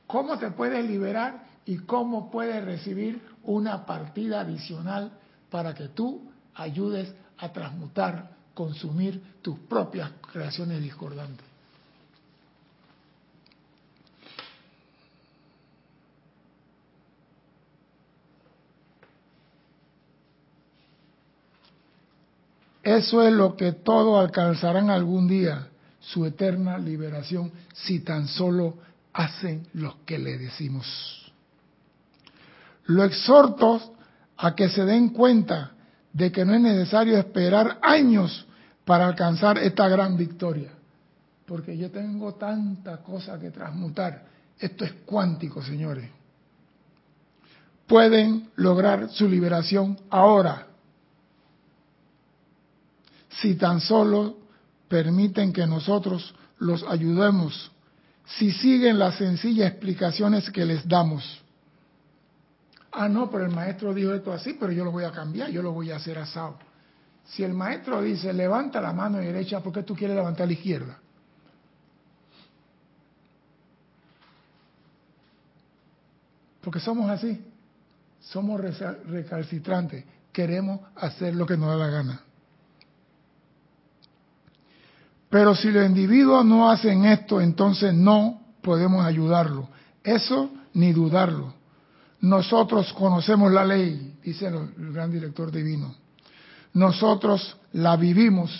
[0.07, 5.13] cómo te puedes liberar y cómo puedes recibir una partida adicional
[5.51, 6.23] para que tú
[6.55, 11.50] ayudes a transmutar, consumir tus propias creaciones discordantes.
[22.97, 25.69] Eso es lo que todos alcanzarán algún día,
[26.01, 28.79] su eterna liberación, si tan solo
[29.13, 31.33] hacen lo que le decimos.
[32.87, 33.95] Lo exhorto
[34.39, 35.71] a que se den cuenta
[36.13, 38.45] de que no es necesario esperar años
[38.85, 40.73] para alcanzar esta gran victoria,
[41.47, 44.25] porque yo tengo tanta cosa que transmutar.
[44.59, 46.11] Esto es cuántico, señores.
[47.87, 50.70] Pueden lograr su liberación ahora
[53.31, 54.37] si tan solo
[54.89, 57.71] permiten que nosotros los ayudemos,
[58.27, 61.43] si siguen las sencillas explicaciones que les damos.
[62.93, 65.63] Ah, no, pero el maestro dijo esto así, pero yo lo voy a cambiar, yo
[65.63, 66.59] lo voy a hacer asado.
[67.25, 70.99] Si el maestro dice, levanta la mano derecha, ¿por qué tú quieres levantar la izquierda?
[76.61, 77.43] Porque somos así,
[78.21, 82.21] somos recalcitrantes, queremos hacer lo que nos da la gana.
[85.31, 89.69] Pero si los individuos no hacen esto, entonces no podemos ayudarlo.
[90.03, 91.55] Eso ni dudarlo.
[92.21, 95.95] Nosotros conocemos la ley, dice el gran director divino.
[96.75, 98.51] Nosotros la vivimos.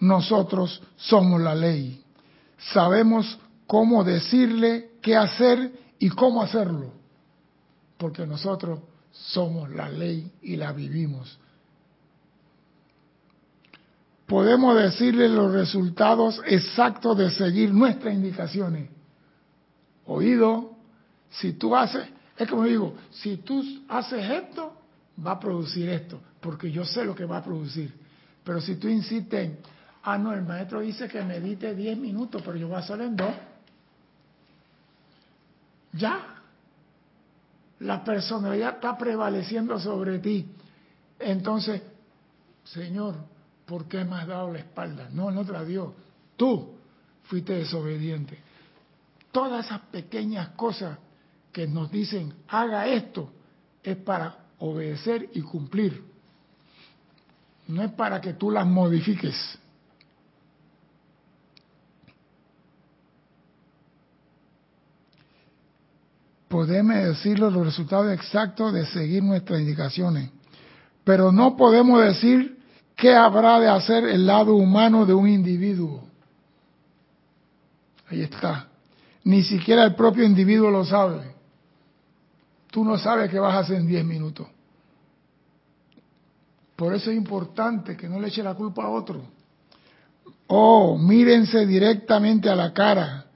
[0.00, 2.02] Nosotros somos la ley.
[2.72, 6.92] Sabemos cómo decirle qué hacer y cómo hacerlo.
[7.96, 8.80] Porque nosotros
[9.12, 11.38] somos la ley y la vivimos
[14.26, 18.90] podemos decirle los resultados exactos de seguir nuestras indicaciones.
[20.06, 20.76] Oído,
[21.30, 24.72] si tú haces, es como digo, si tú haces esto,
[25.24, 27.92] va a producir esto, porque yo sé lo que va a producir.
[28.44, 29.58] Pero si tú insistes en,
[30.02, 33.16] ah, no, el maestro dice que medite 10 minutos, pero yo voy a hacer en
[33.16, 33.34] dos,
[35.92, 36.42] ya,
[37.80, 40.46] la personalidad está prevaleciendo sobre ti.
[41.18, 41.82] Entonces,
[42.64, 43.14] Señor,
[43.66, 45.08] ¿por qué me has dado la espalda?
[45.12, 45.64] No, no te la.
[46.36, 46.74] Tú
[47.24, 48.38] fuiste desobediente.
[49.32, 50.98] Todas esas pequeñas cosas
[51.52, 53.30] que nos dicen, haga esto,
[53.82, 56.04] es para obedecer y cumplir.
[57.66, 59.58] No es para que tú las modifiques.
[66.48, 70.30] Podemos decirle los resultados exactos de seguir nuestras indicaciones,
[71.02, 72.55] pero no podemos decir
[72.96, 76.02] ¿qué habrá de hacer el lado humano de un individuo?
[78.08, 78.68] Ahí está.
[79.24, 81.34] Ni siquiera el propio individuo lo sabe.
[82.70, 84.46] Tú no sabes qué vas a hacer en 10 minutos.
[86.76, 89.22] Por eso es importante que no le eche la culpa a otro.
[90.46, 93.26] Oh, mírense directamente a la cara.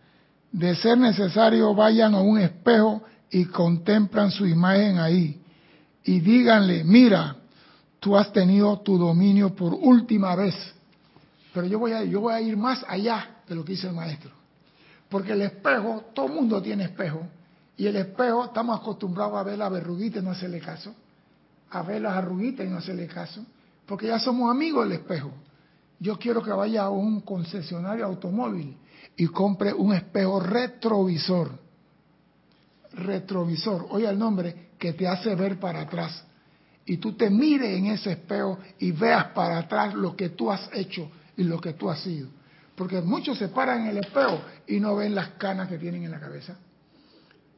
[0.52, 5.40] De ser necesario, vayan a un espejo y contemplan su imagen ahí.
[6.04, 7.36] Y díganle, mira,
[8.00, 10.54] tú has tenido tu dominio por última vez.
[11.52, 13.92] Pero yo voy a, yo voy a ir más allá de lo que dice el
[13.92, 14.30] maestro.
[15.08, 17.20] Porque el espejo, todo el mundo tiene espejo.
[17.76, 20.94] Y el espejo, estamos acostumbrados a ver la verruguita y no hacerle caso.
[21.70, 23.44] A ver las arruguitas y no hacerle caso.
[23.86, 25.30] Porque ya somos amigos del espejo.
[25.98, 28.76] Yo quiero que vaya a un concesionario automóvil
[29.16, 31.50] y compre un espejo retrovisor.
[32.92, 36.24] Retrovisor, oye el nombre, que te hace ver para atrás
[36.86, 40.68] y tú te mires en ese espejo y veas para atrás lo que tú has
[40.72, 42.28] hecho y lo que tú has sido.
[42.74, 46.10] Porque muchos se paran en el espejo y no ven las canas que tienen en
[46.10, 46.56] la cabeza.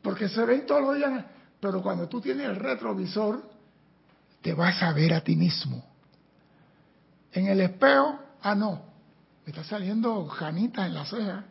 [0.03, 1.25] Porque se ven todos los días.
[1.61, 3.43] Pero cuando tú tienes el retrovisor,
[4.41, 5.85] te vas a ver a ti mismo.
[7.33, 8.83] En el espejo, ah, no,
[9.47, 11.45] me está saliendo janita en la ceja,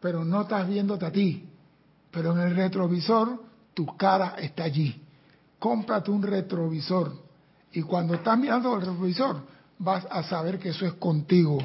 [0.00, 1.48] pero no estás viéndote a ti.
[2.10, 3.42] Pero en el retrovisor,
[3.74, 5.05] tu cara está allí.
[5.58, 7.12] Cómprate un retrovisor.
[7.72, 9.42] Y cuando estás mirando el retrovisor,
[9.78, 11.58] vas a saber que eso es contigo.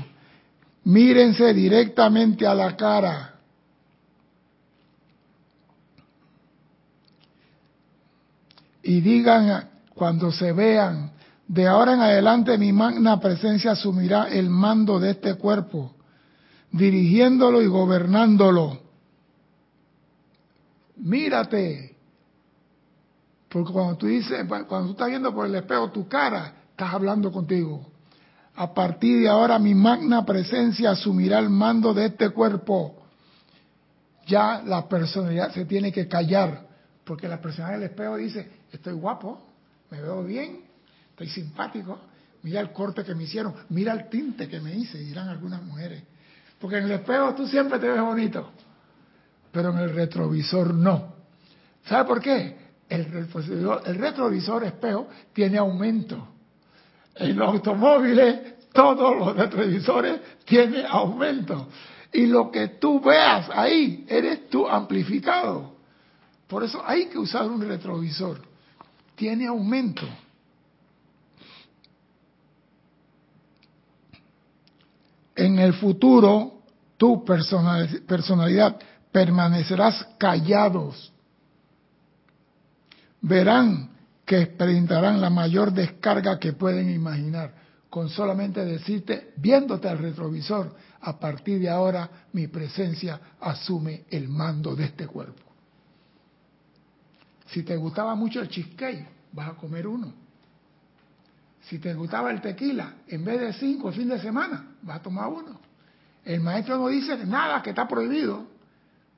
[0.84, 3.36] Mírense directamente a la cara.
[8.84, 11.12] Y digan cuando se vean,
[11.48, 15.94] de ahora en adelante mi magna presencia asumirá el mando de este cuerpo,
[16.72, 18.80] dirigiéndolo y gobernándolo.
[20.98, 21.91] Mírate.
[23.52, 27.34] Porque cuando tú dices, cuando tú estás viendo por el espejo tu cara, estás hablando
[27.34, 27.86] contigo.
[28.56, 32.96] A partir de ahora mi magna presencia asumirá el mando de este cuerpo.
[34.26, 36.66] Ya la personalidad se tiene que callar,
[37.04, 39.42] porque la personalidad del espejo dice, estoy guapo,
[39.90, 40.62] me veo bien,
[41.10, 42.00] estoy simpático,
[42.44, 46.04] mira el corte que me hicieron, mira el tinte que me hice, dirán algunas mujeres.
[46.58, 48.50] Porque en el espejo tú siempre te ves bonito,
[49.52, 51.16] pero en el retrovisor no.
[51.84, 52.61] ¿Sabe por qué?
[52.92, 53.06] El
[53.96, 56.28] retrovisor, espejo tiene aumento.
[57.16, 61.70] En los automóviles todos los retrovisores tienen aumento.
[62.12, 65.76] Y lo que tú veas ahí, eres tú amplificado.
[66.48, 68.52] Por eso hay que usar un retrovisor
[69.22, 70.02] tiene aumento.
[75.36, 76.64] En el futuro,
[76.98, 78.80] tu personalidad
[79.12, 81.14] permanecerás callados.
[83.22, 83.90] Verán
[84.26, 87.62] que experimentarán la mayor descarga que pueden imaginar
[87.92, 94.76] con solamente decirte, viéndote al retrovisor, a partir de ahora mi presencia asume el mando
[94.76, 95.44] de este cuerpo.
[97.48, 100.14] Si te gustaba mucho el cheesecake, vas a comer uno.
[101.64, 105.02] Si te gustaba el tequila, en vez de cinco el fin de semana, vas a
[105.02, 105.60] tomar uno.
[106.24, 108.48] El maestro no dice nada que está prohibido,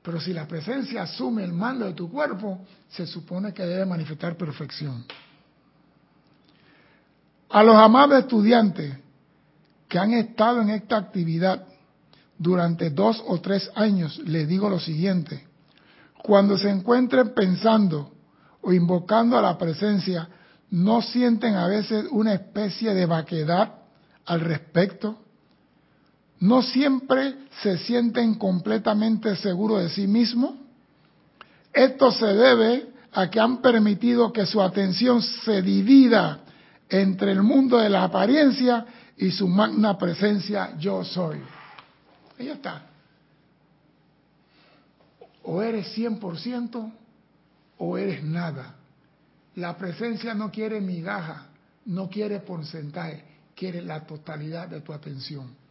[0.04, 4.36] pero si la presencia asume el mando de tu cuerpo, se supone que debe manifestar
[4.36, 5.02] perfección.
[7.48, 8.94] A los amables estudiantes
[9.88, 11.66] que han estado en esta actividad
[12.36, 15.46] durante dos o tres años, les digo lo siguiente.
[16.22, 18.12] Cuando se encuentren pensando
[18.60, 20.28] o invocando a la presencia,
[20.70, 23.76] ¿no sienten a veces una especie de vaquedad
[24.26, 25.23] al respecto?
[26.44, 30.56] ¿No siempre se sienten completamente seguros de sí mismos?
[31.72, 36.40] Esto se debe a que han permitido que su atención se divida
[36.90, 38.84] entre el mundo de la apariencia
[39.16, 41.40] y su magna presencia yo soy.
[42.38, 42.88] Ahí está.
[45.44, 46.92] O eres 100%
[47.78, 48.74] o eres nada.
[49.54, 51.46] La presencia no quiere migaja,
[51.86, 53.24] no quiere porcentaje,
[53.56, 55.63] quiere la totalidad de tu atención.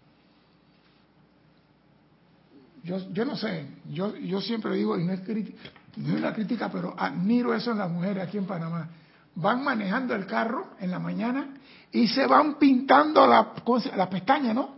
[2.83, 5.57] Yo, yo no sé, yo, yo siempre digo, y no es, crítica,
[5.95, 8.89] no es una crítica, pero admiro eso en las mujeres aquí en Panamá.
[9.35, 11.55] Van manejando el carro en la mañana
[11.91, 13.53] y se van pintando la,
[13.95, 14.75] la pestaña, ¿no?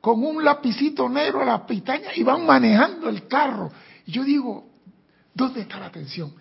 [0.00, 3.72] Con un lapicito negro a la pestaña y van manejando el carro.
[4.06, 4.68] Yo digo,
[5.34, 6.32] ¿dónde está la atención?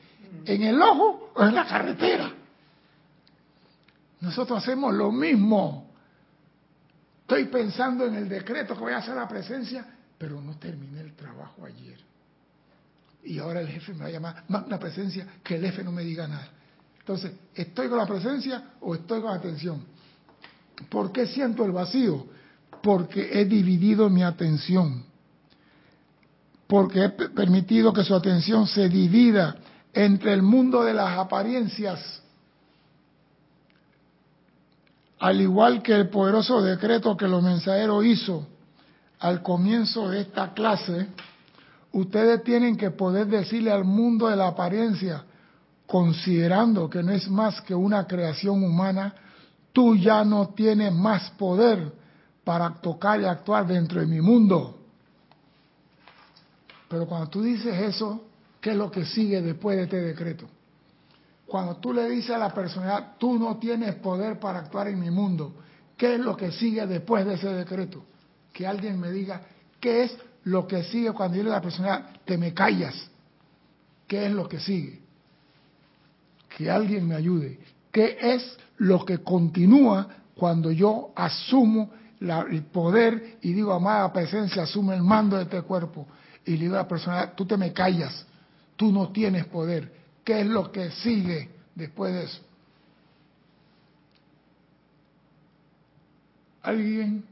[0.45, 2.31] en el ojo o en la carretera.
[4.21, 5.91] Nosotros hacemos lo mismo.
[7.21, 9.85] Estoy pensando en el decreto que voy a hacer la presencia,
[10.17, 11.97] pero no terminé el trabajo ayer.
[13.23, 16.03] Y ahora el jefe me va a llamar, la presencia, que el jefe no me
[16.03, 16.47] diga nada.
[16.99, 19.83] Entonces, ¿estoy con la presencia o estoy con la atención?
[20.89, 22.25] ¿Por qué siento el vacío?
[22.81, 25.03] Porque he dividido mi atención.
[26.67, 29.55] Porque he permitido que su atención se divida
[29.93, 32.21] entre el mundo de las apariencias,
[35.19, 38.47] al igual que el poderoso decreto que los mensajeros hizo
[39.19, 41.07] al comienzo de esta clase,
[41.91, 45.23] ustedes tienen que poder decirle al mundo de la apariencia,
[45.85, 49.13] considerando que no es más que una creación humana,
[49.73, 51.91] tú ya no tienes más poder
[52.43, 54.77] para tocar y actuar dentro de mi mundo.
[56.89, 58.21] Pero cuando tú dices eso,
[58.61, 60.45] ¿Qué es lo que sigue después de este decreto?
[61.45, 65.09] Cuando tú le dices a la personalidad, tú no tienes poder para actuar en mi
[65.09, 65.53] mundo,
[65.95, 68.03] ¿qué es lo que sigue después de ese decreto?
[68.57, 69.43] Que alguien me diga,
[69.79, 72.95] ¿qué es lo que sigue cuando yo a la personalidad, te me callas?
[74.07, 74.99] ¿Qué es lo que sigue?
[76.57, 77.59] Que alguien me ayude.
[77.91, 84.95] ¿Qué es lo que continúa cuando yo asumo el poder y digo, amada presencia, asume
[84.95, 86.07] el mando de este cuerpo.
[86.43, 88.25] Y le digo a la persona, tú te me callas,
[88.75, 89.93] tú no tienes poder.
[90.23, 92.41] ¿Qué es lo que sigue después de eso?
[96.63, 97.23] ¿Alguien?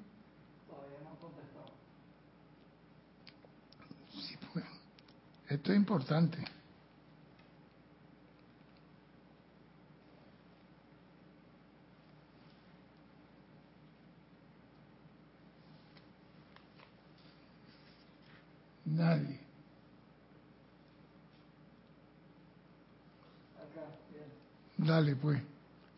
[4.12, 4.66] Sí, pues,
[5.50, 6.38] esto es importante.
[18.86, 19.40] Nadie.
[24.78, 25.42] Dale, pues.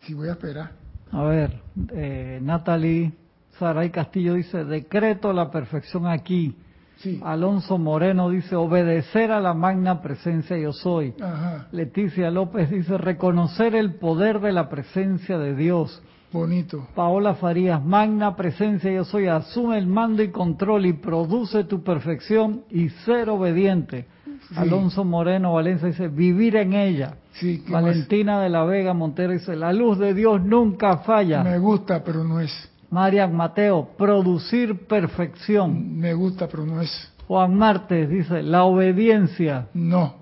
[0.02, 0.72] Si voy a esperar.
[1.12, 3.12] A ver, eh, Natalie
[3.60, 6.56] Saray Castillo dice, decreto la perfección aquí.
[6.98, 7.20] Sí.
[7.24, 11.14] Alonso Moreno dice, obedecer a la magna presencia yo soy.
[11.22, 11.68] Ajá.
[11.72, 16.02] Leticia López dice, reconocer el poder de la presencia de Dios.
[16.32, 16.88] Bonito.
[16.94, 22.64] Paola Farías, magna presencia yo soy, asume el mando y control y produce tu perfección
[22.70, 24.08] y ser obediente.
[24.50, 24.56] Sí.
[24.58, 27.16] Alonso Moreno Valencia dice, vivir en ella.
[27.34, 27.84] Sí, ¿qué más?
[27.84, 31.44] Valentina de la Vega Montero dice, la luz de Dios nunca falla.
[31.44, 32.52] Me gusta, pero no es.
[32.90, 35.98] Marian Mateo, producir perfección.
[35.98, 37.12] Me gusta, pero no es.
[37.28, 39.68] Juan Martes dice, la obediencia.
[39.74, 40.16] No.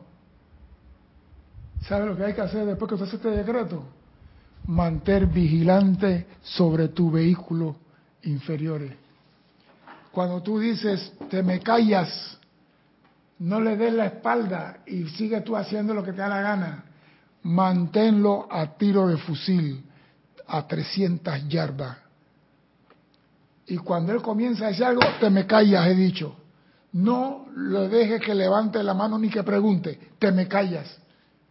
[1.82, 3.84] ¿Sabe lo que hay que hacer después que usted hace este decreto?
[4.68, 7.76] Manter vigilante sobre tu vehículo
[8.24, 8.94] inferiores.
[10.12, 12.40] Cuando tú dices, te me callas,
[13.38, 16.86] no le des la espalda y sigue tú haciendo lo que te da la gana.
[17.44, 19.84] Manténlo a tiro de fusil
[20.48, 21.98] a 300 yardas.
[23.68, 26.36] Y cuando él comienza a decir algo, te me callas, he dicho.
[26.94, 30.98] No lo dejes que levante la mano ni que pregunte, te me callas.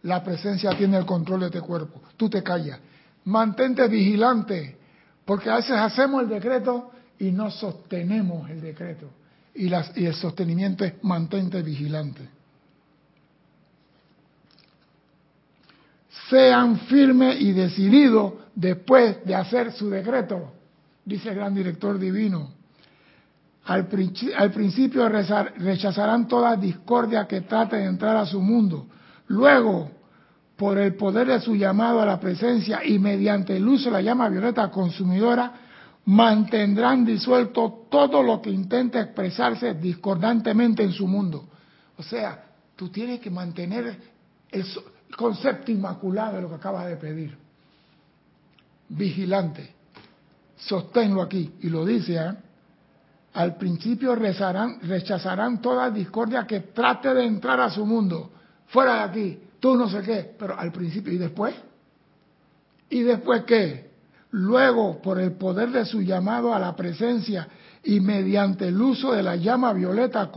[0.03, 2.79] La presencia tiene el control de este cuerpo, tú te callas.
[3.25, 4.77] Mantente vigilante,
[5.25, 9.09] porque a veces hacemos el decreto y no sostenemos el decreto.
[9.53, 12.27] Y, las, y el sostenimiento es mantente vigilante.
[16.29, 20.54] Sean firmes y decididos después de hacer su decreto,
[21.05, 22.49] dice el gran director divino.
[23.65, 28.87] Al, principio rechazarán toda discordia que trate de entrar a su mundo.
[29.27, 29.89] Luego,
[30.55, 34.01] por el poder de su llamado a la presencia y mediante el uso de la
[34.01, 35.51] llama violeta consumidora,
[36.05, 41.47] mantendrán disuelto todo lo que intente expresarse discordantemente en su mundo.
[41.97, 42.45] O sea,
[42.75, 43.97] tú tienes que mantener
[44.51, 44.65] el
[45.17, 47.35] concepto inmaculado de lo que acabas de pedir.
[48.89, 49.73] Vigilante.
[50.57, 51.53] Sosténlo aquí.
[51.61, 52.33] Y lo dice, ¿eh?
[53.33, 58.31] al principio rezarán, rechazarán toda discordia que trate de entrar a su mundo.
[58.67, 61.53] Fuera de aquí, tú no sé qué, pero al principio y después.
[62.89, 63.89] ¿Y después qué?
[64.31, 67.47] Luego, por el poder de su llamado a la presencia
[67.83, 70.31] y mediante el uso de la llama violeta,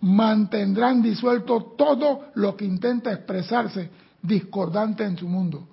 [0.00, 3.90] mantendrán disuelto todo lo que intenta expresarse
[4.22, 5.68] discordante en su mundo.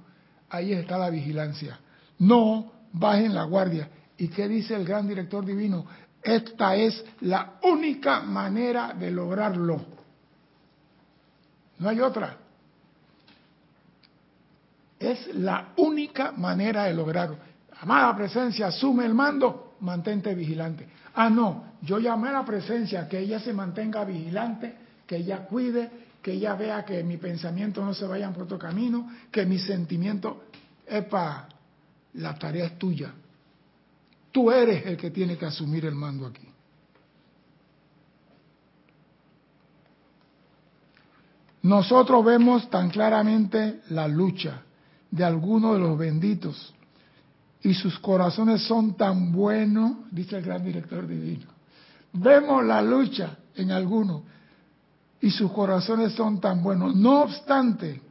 [0.50, 1.80] Ahí está la vigilancia.
[2.20, 3.89] No bajen la guardia.
[4.18, 5.86] ¿Y qué dice el gran director divino?
[6.22, 9.82] Esta es la única manera de lograrlo.
[11.80, 12.38] No hay otra.
[15.00, 17.38] Es la única manera de lograrlo.
[17.80, 20.88] Amada presencia, asume el mando, mantente vigilante.
[21.16, 24.76] Ah, no, yo llamé a la presencia, que ella se mantenga vigilante,
[25.08, 25.89] que ella cuide,
[26.22, 30.44] que ella vea que mi pensamiento no se vayan por otro camino, que mi sentimiento,
[30.86, 31.48] epa,
[32.14, 33.14] la tarea es tuya.
[34.32, 36.47] Tú eres el que tiene que asumir el mando aquí.
[41.64, 44.64] Nosotros vemos tan claramente la lucha
[45.12, 46.74] de algunos de los benditos
[47.62, 51.47] y sus corazones son tan buenos, dice el gran director divino.
[52.14, 54.24] Vemos la lucha en algunos
[55.22, 56.95] y sus corazones son tan buenos.
[56.95, 58.01] No obstante,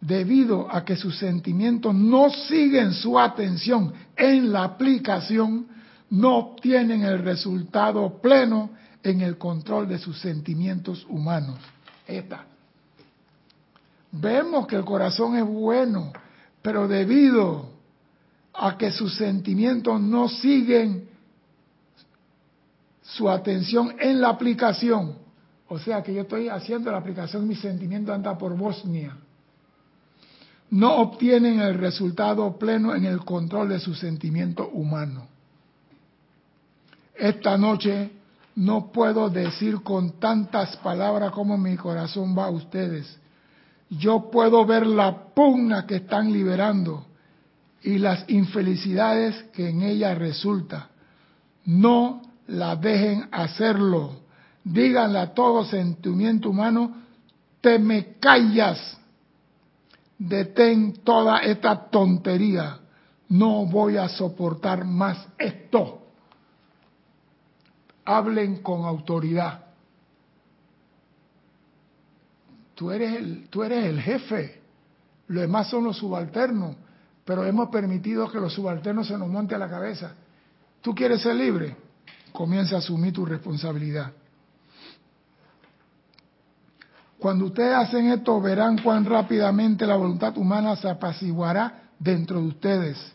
[0.00, 5.66] debido a que sus sentimientos no siguen su atención en la aplicación,
[6.10, 8.70] no obtienen el resultado pleno
[9.02, 11.58] en el control de sus sentimientos humanos.
[12.06, 12.44] Esta.
[14.10, 16.12] Vemos que el corazón es bueno,
[16.62, 17.70] pero debido
[18.54, 21.08] a que sus sentimientos no siguen
[23.02, 25.16] su atención en la aplicación,
[25.68, 29.16] o sea que yo estoy haciendo la aplicación, mi sentimiento anda por Bosnia,
[30.70, 35.26] no obtienen el resultado pleno en el control de su sentimiento humano.
[37.14, 38.10] Esta noche
[38.56, 43.18] no puedo decir con tantas palabras como mi corazón va a ustedes.
[43.88, 47.06] Yo puedo ver la pugna que están liberando
[47.82, 50.88] y las infelicidades que en ella resulta.
[51.64, 54.20] No la dejen hacerlo.
[54.64, 56.92] Díganle a todo sentimiento humano,
[57.60, 58.97] te me callas.
[60.18, 62.80] Detén toda esta tontería.
[63.28, 66.02] No voy a soportar más esto.
[68.04, 69.66] Hablen con autoridad.
[72.74, 74.60] Tú eres el, tú eres el jefe.
[75.28, 76.76] Los demás son los subalternos.
[77.24, 80.14] Pero hemos permitido que los subalternos se nos monte a la cabeza.
[80.80, 81.76] ¿Tú quieres ser libre?
[82.32, 84.12] Comienza a asumir tu responsabilidad.
[87.18, 93.12] Cuando ustedes hacen esto, verán cuán rápidamente la voluntad humana se apaciguará dentro de ustedes.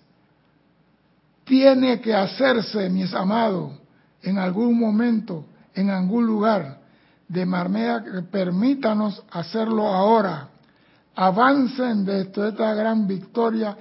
[1.45, 3.71] Tiene que hacerse, mis amados,
[4.21, 6.79] en algún momento, en algún lugar,
[7.27, 10.49] de manera que permítanos hacerlo ahora.
[11.15, 13.77] Avancen de esta gran victoria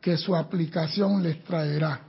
[0.00, 2.00] que su aplicación les traerá.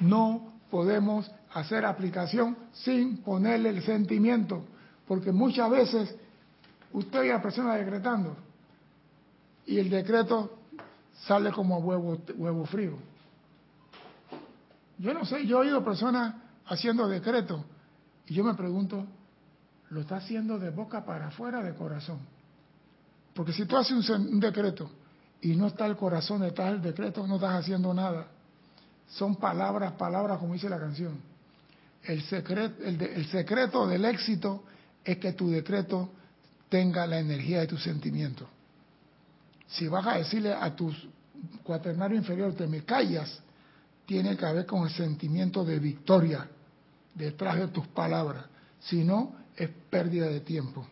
[0.00, 4.64] No podemos hacer aplicación sin ponerle el sentimiento,
[5.06, 6.16] porque muchas veces
[6.92, 8.36] usted y la persona decretando
[9.68, 10.58] y el decreto
[11.26, 12.96] sale como huevo, huevo frío.
[14.96, 16.34] Yo no sé, yo he oído personas
[16.66, 17.64] haciendo decreto
[18.26, 19.04] y yo me pregunto,
[19.90, 22.18] ¿lo está haciendo de boca para afuera de corazón?
[23.34, 24.90] Porque si tú haces un, decreto
[25.42, 28.26] y no está el corazón detrás del decreto, no estás haciendo nada.
[29.08, 31.20] Son palabras, palabras como dice la canción.
[32.02, 34.64] El secreto, el secreto del éxito
[35.04, 36.10] es que tu decreto
[36.68, 38.48] tenga la energía de tu sentimiento.
[39.66, 40.92] Si vas a decirle a tu
[41.62, 43.40] cuaternario inferior, te me callas,
[44.06, 46.48] tiene que ver con el sentimiento de victoria
[47.14, 48.46] detrás de tus palabras.
[48.80, 50.86] Si no, es pérdida de tiempo.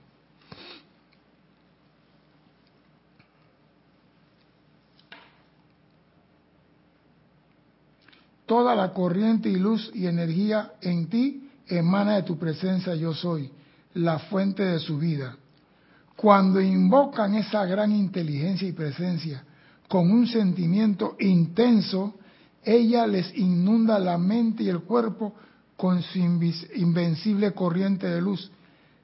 [8.44, 13.50] Toda la corriente y luz y energía en ti emana de tu presencia yo soy,
[13.94, 15.36] la fuente de su vida.
[16.16, 19.44] Cuando invocan esa gran inteligencia y presencia
[19.86, 22.14] con un sentimiento intenso,
[22.64, 25.34] ella les inunda la mente y el cuerpo
[25.76, 28.50] con su invencible corriente de luz,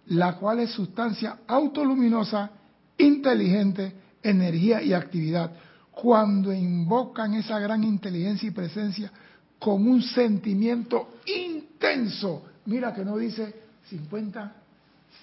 [0.07, 2.51] la cual es sustancia autoluminosa,
[2.97, 3.93] inteligente,
[4.23, 5.53] energía y actividad.
[5.93, 9.13] Cuando invocan esa gran inteligencia y presencia
[9.59, 13.55] con un sentimiento intenso, mira que no dice
[13.91, 14.53] 50,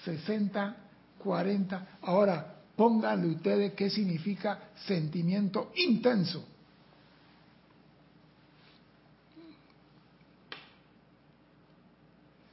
[0.04, 0.76] 60,
[1.22, 6.44] 40, ahora pónganle ustedes qué significa sentimiento intenso.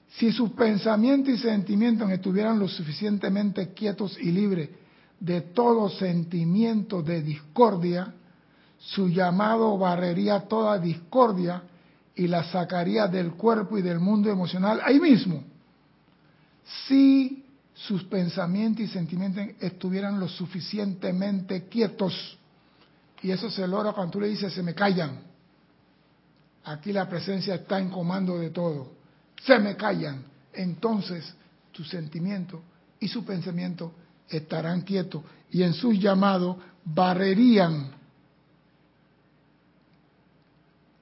[0.09, 4.69] Si sus pensamientos y sentimientos estuvieran lo suficientemente quietos y libres
[5.19, 8.13] de todo sentimiento de discordia,
[8.79, 11.63] su llamado barrería toda discordia
[12.15, 15.43] y la sacaría del cuerpo y del mundo emocional ahí mismo.
[16.87, 17.45] Si
[17.77, 22.37] sus pensamientos y sentimientos estuvieran lo suficientemente quietos,
[23.21, 25.19] y eso se logra cuando tú le dices se me callan.
[26.65, 28.91] Aquí la presencia está en comando de todo.
[29.43, 30.23] Se me callan,
[30.53, 31.33] entonces
[31.71, 32.61] tu sentimiento
[32.99, 33.93] y su pensamiento
[34.27, 37.91] estarán quietos y en sus llamados barrerían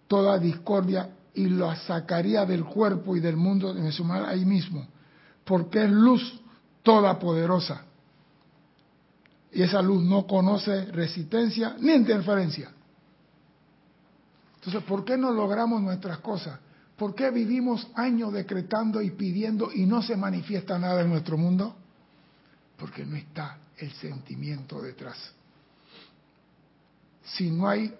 [0.07, 4.85] toda discordia y lo sacaría del cuerpo y del mundo dimensional ahí mismo,
[5.43, 6.41] porque es luz
[6.85, 7.83] toda poderosa.
[9.51, 12.71] Y esa luz no conoce resistencia ni interferencia.
[14.57, 16.59] Entonces, ¿por qué no logramos nuestras cosas?
[16.95, 21.75] ¿Por qué vivimos años decretando y pidiendo y no se manifiesta nada en nuestro mundo?
[22.77, 25.17] Porque no está el sentimiento detrás.
[27.23, 27.93] Si no hay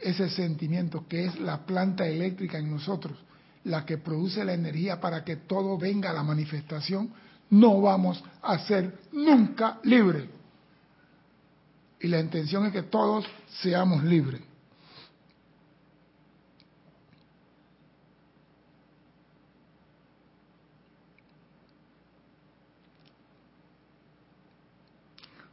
[0.00, 3.16] ese sentimiento que es la planta eléctrica en nosotros,
[3.64, 7.12] la que produce la energía para que todo venga a la manifestación,
[7.50, 10.26] no vamos a ser nunca libres.
[12.00, 13.24] Y la intención es que todos
[13.60, 14.42] seamos libres.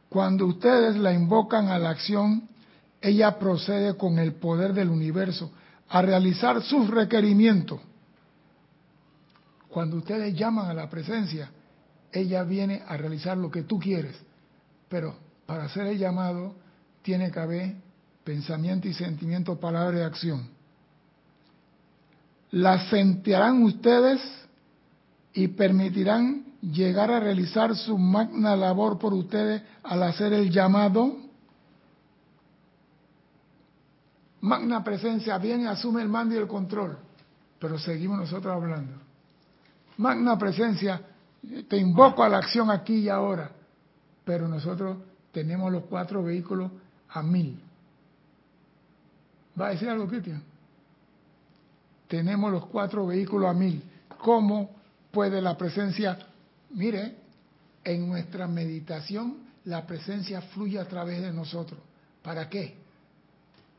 [0.08, 2.48] Cuando ustedes la invocan a la acción,
[3.02, 5.50] ella procede con el poder del universo
[5.88, 7.80] a realizar sus requerimientos.
[9.68, 11.50] Cuando ustedes llaman a la presencia,
[12.18, 14.16] ella viene a realizar lo que tú quieres.
[14.88, 16.54] Pero para hacer el llamado
[17.02, 17.74] tiene que haber
[18.24, 20.48] pensamiento y sentimiento, palabra y acción.
[22.50, 24.20] La sentirán ustedes
[25.32, 31.16] y permitirán llegar a realizar su magna labor por ustedes al hacer el llamado.
[34.40, 36.98] Magna presencia, bien asume el mando y el control.
[37.58, 38.92] pero seguimos nosotros hablando.
[39.96, 41.00] Magna presencia,
[41.68, 43.50] te invoco a la acción aquí y ahora,
[44.24, 44.98] pero nosotros
[45.32, 46.70] tenemos los cuatro vehículos
[47.10, 47.60] a mil.
[49.60, 50.42] ¿Va a decir algo, Cristian?
[52.08, 53.82] Tenemos los cuatro vehículos a mil.
[54.18, 54.70] ¿Cómo
[55.10, 56.18] puede la presencia?
[56.70, 57.16] Mire,
[57.84, 61.80] en nuestra meditación la presencia fluye a través de nosotros.
[62.22, 62.76] ¿Para qué?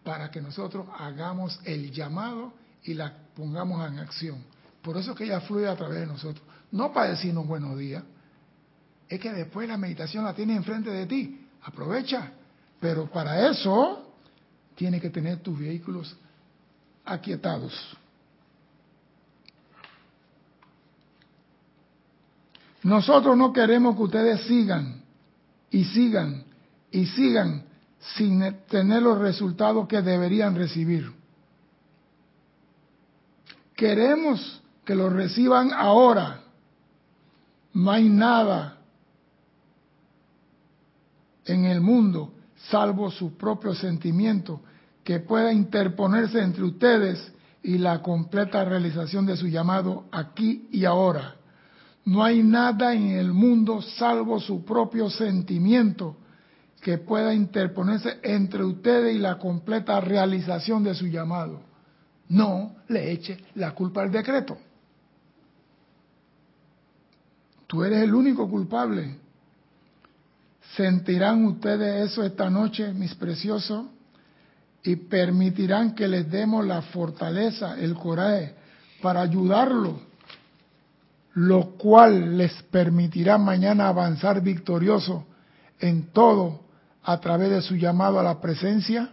[0.03, 2.53] Para que nosotros hagamos el llamado
[2.83, 4.37] y la pongamos en acción.
[4.81, 6.46] Por eso que ella fluye a través de nosotros.
[6.71, 8.03] No para decirnos buenos días.
[9.07, 11.47] Es que después la meditación la tiene enfrente de ti.
[11.63, 12.31] Aprovecha.
[12.79, 14.13] Pero para eso
[14.75, 16.15] tiene que tener tus vehículos
[17.05, 17.73] aquietados.
[22.83, 25.01] Nosotros no queremos que ustedes sigan
[25.71, 26.43] y sigan
[26.91, 27.63] y sigan
[28.15, 31.11] sin tener los resultados que deberían recibir.
[33.75, 36.43] Queremos que los reciban ahora.
[37.73, 38.77] No hay nada
[41.45, 42.33] en el mundo,
[42.69, 44.61] salvo su propio sentimiento,
[45.03, 47.31] que pueda interponerse entre ustedes
[47.63, 51.35] y la completa realización de su llamado aquí y ahora.
[52.05, 56.15] No hay nada en el mundo salvo su propio sentimiento
[56.81, 61.61] que pueda interponerse entre ustedes y la completa realización de su llamado.
[62.29, 64.57] No le eche la culpa al decreto.
[67.67, 69.17] Tú eres el único culpable.
[70.75, 73.85] ¿Sentirán ustedes eso esta noche, mis preciosos?
[74.83, 78.55] Y permitirán que les demos la fortaleza, el coraje,
[79.01, 80.07] para ayudarlos
[81.37, 85.27] lo cual les permitirá mañana avanzar victorioso
[85.79, 86.61] en todo
[87.03, 89.11] a través de su llamado a la presencia?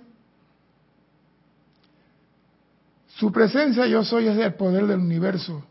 [3.19, 5.63] Su presencia yo soy es el poder del universo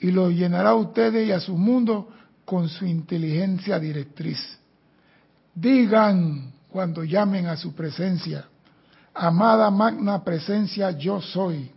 [0.00, 2.08] y lo llenará a ustedes y a su mundo
[2.44, 4.38] con su inteligencia directriz.
[5.54, 8.46] Digan cuando llamen a su presencia,
[9.14, 11.70] amada magna presencia yo soy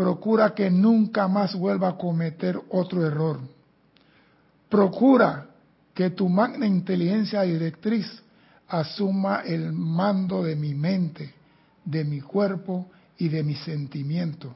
[0.00, 3.38] procura que nunca más vuelva a cometer otro error.
[4.70, 5.46] Procura
[5.92, 8.06] que tu magna inteligencia directriz
[8.66, 11.34] asuma el mando de mi mente,
[11.84, 12.86] de mi cuerpo
[13.18, 14.54] y de mi sentimiento,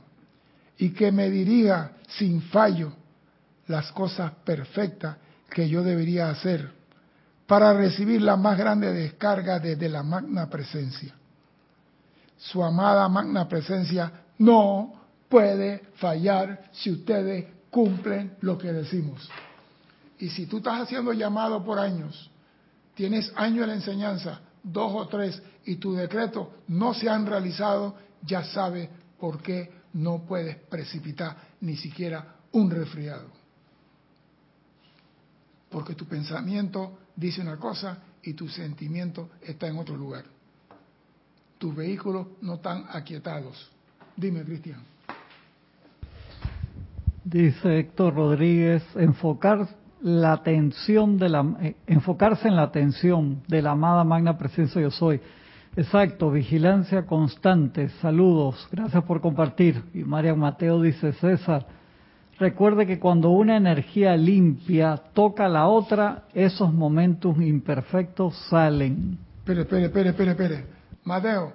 [0.79, 2.93] y que me dirija sin fallo
[3.67, 5.17] las cosas perfectas
[5.51, 6.71] que yo debería hacer
[7.47, 11.15] para recibir la más grande descarga desde la magna presencia.
[12.37, 19.29] Su amada magna presencia no puede fallar si ustedes cumplen lo que decimos.
[20.19, 22.31] Y si tú estás haciendo llamado por años,
[22.95, 27.97] tienes años de la enseñanza, dos o tres, y tu decreto no se han realizado,
[28.23, 33.29] ya sabes por qué no puedes precipitar ni siquiera un resfriado.
[35.71, 40.25] Porque tu pensamiento dice una cosa y tu sentimiento está en otro lugar.
[41.59, 43.71] Tus vehículos no están aquietados.
[44.17, 44.83] Dime, Cristian.
[47.25, 49.69] Dice Héctor Rodríguez, enfocar
[50.03, 54.91] la atención de la, eh, enfocarse en la atención de la amada magna presencia yo
[54.91, 55.21] soy.
[55.77, 57.89] Exacto, vigilancia constante.
[58.01, 59.83] Saludos, gracias por compartir.
[59.93, 61.67] Y María Mateo dice, César,
[62.39, 69.19] recuerde que cuando una energía limpia toca la otra, esos momentos imperfectos salen.
[69.39, 70.67] Espere, espere, espere, espere, espere.
[71.03, 71.53] Mateo,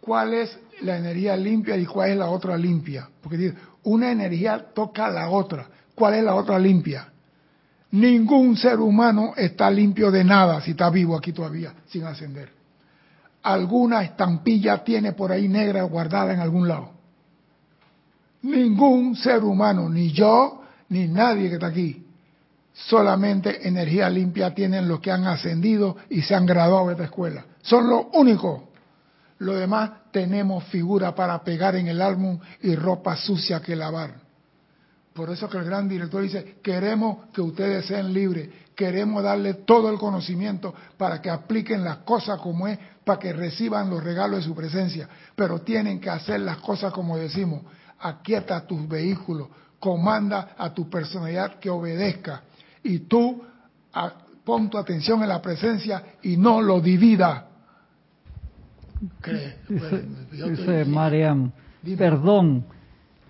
[0.00, 3.08] ¿cuál es la energía limpia y cuál es la otra limpia?
[3.22, 5.68] Porque dice, una energía toca la otra.
[5.94, 7.12] ¿Cuál es la otra limpia?
[7.92, 12.61] Ningún ser humano está limpio de nada si está vivo aquí todavía, sin ascender.
[13.42, 16.90] Alguna estampilla tiene por ahí negra guardada en algún lado.
[18.42, 22.04] Ningún ser humano, ni yo, ni nadie que está aquí,
[22.72, 27.44] solamente energía limpia tienen los que han ascendido y se han graduado de esta escuela.
[27.62, 28.62] Son los únicos.
[29.38, 34.22] Lo demás tenemos figura para pegar en el álbum y ropa sucia que lavar.
[35.12, 39.90] Por eso que el gran director dice, queremos que ustedes sean libres, queremos darle todo
[39.90, 44.44] el conocimiento para que apliquen las cosas como es, para que reciban los regalos de
[44.44, 47.62] su presencia, pero tienen que hacer las cosas como decimos,
[48.00, 49.48] aquieta tus vehículos,
[49.78, 52.42] comanda a tu personalidad que obedezca
[52.82, 53.42] y tú
[54.44, 57.48] pon tu atención en la presencia y no lo divida.
[60.30, 61.52] Dice, Mariam,
[61.98, 62.64] perdón,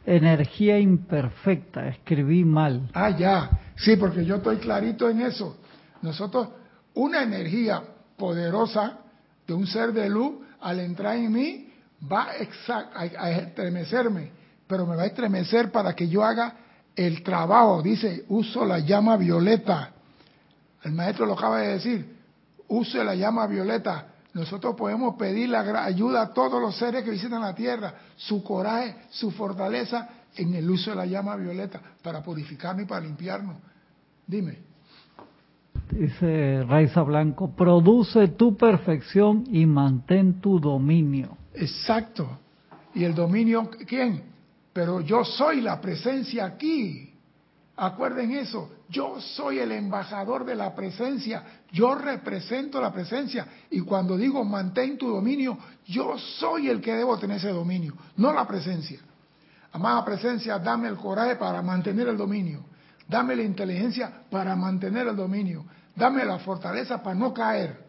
[0.05, 2.91] energía imperfecta, escribí mal.
[2.93, 5.57] Ah, ya, sí, porque yo estoy clarito en eso.
[6.03, 6.49] Nosotros,
[6.95, 7.83] una energía
[8.16, 8.99] poderosa
[9.55, 11.72] un ser de luz, al entrar en mí,
[12.11, 14.30] va a, estremecerme,
[14.66, 16.55] pero me va a estremecer para que yo haga
[16.96, 17.82] el trabajo.
[17.82, 19.90] Dice, uso la llama violeta.
[20.82, 22.16] El maestro lo acaba de decir,
[22.68, 24.07] use la llama violeta.
[24.34, 28.96] Nosotros podemos pedir la ayuda a todos los seres que visitan la tierra, su coraje,
[29.11, 33.57] su fortaleza en el uso de la llama violeta para purificarnos y para limpiarnos.
[34.26, 34.72] Dime.
[35.93, 41.36] Dice Raiza Blanco, produce tu perfección y mantén tu dominio.
[41.55, 42.38] Exacto.
[42.95, 44.22] ¿Y el dominio quién?
[44.72, 47.11] Pero yo soy la presencia aquí.
[47.76, 54.16] Acuerden eso, yo soy el embajador de la presencia, yo represento la presencia y cuando
[54.16, 59.01] digo mantén tu dominio, yo soy el que debo tener ese dominio, no la presencia.
[59.72, 62.62] Amada presencia, dame el coraje para mantener el dominio,
[63.09, 65.64] dame la inteligencia para mantener el dominio,
[65.95, 67.84] dame la fortaleza para no caer.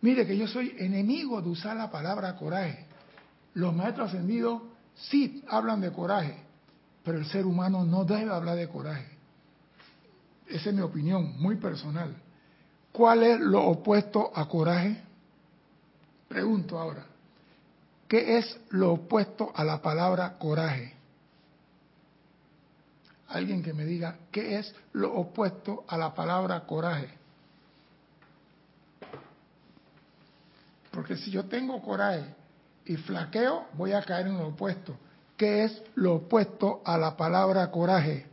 [0.00, 2.86] Mire que yo soy enemigo de usar la palabra coraje.
[3.54, 4.62] Los maestros ascendidos
[4.94, 6.36] sí hablan de coraje,
[7.04, 9.08] pero el ser humano no debe hablar de coraje.
[10.46, 12.14] Esa es mi opinión, muy personal.
[12.92, 15.02] ¿Cuál es lo opuesto a coraje?
[16.28, 17.04] Pregunto ahora.
[18.06, 20.97] ¿Qué es lo opuesto a la palabra coraje?
[23.28, 27.08] Alguien que me diga, ¿qué es lo opuesto a la palabra coraje?
[30.90, 32.24] Porque si yo tengo coraje
[32.86, 34.96] y flaqueo, voy a caer en lo opuesto.
[35.36, 38.26] ¿Qué es lo opuesto a la palabra coraje?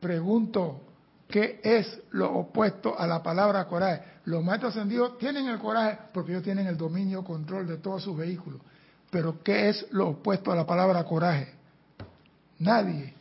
[0.00, 0.80] Pregunto,
[1.28, 4.02] ¿qué es lo opuesto a la palabra coraje?
[4.26, 8.16] Los maestros ascendidos tienen el coraje porque ellos tienen el dominio, control de todos sus
[8.16, 8.60] vehículos.
[9.10, 11.59] Pero ¿qué es lo opuesto a la palabra coraje?
[12.60, 13.14] Nadie.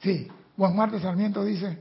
[0.00, 1.78] Sí, Juan Martes Sarmiento dice.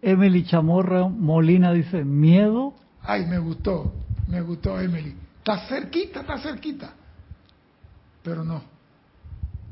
[0.00, 2.74] Emily Chamorra Molina dice, miedo.
[3.02, 3.92] Ay, me gustó,
[4.26, 5.14] me gustó Emily.
[5.38, 6.94] Está cerquita, está cerquita.
[8.24, 8.62] Pero no.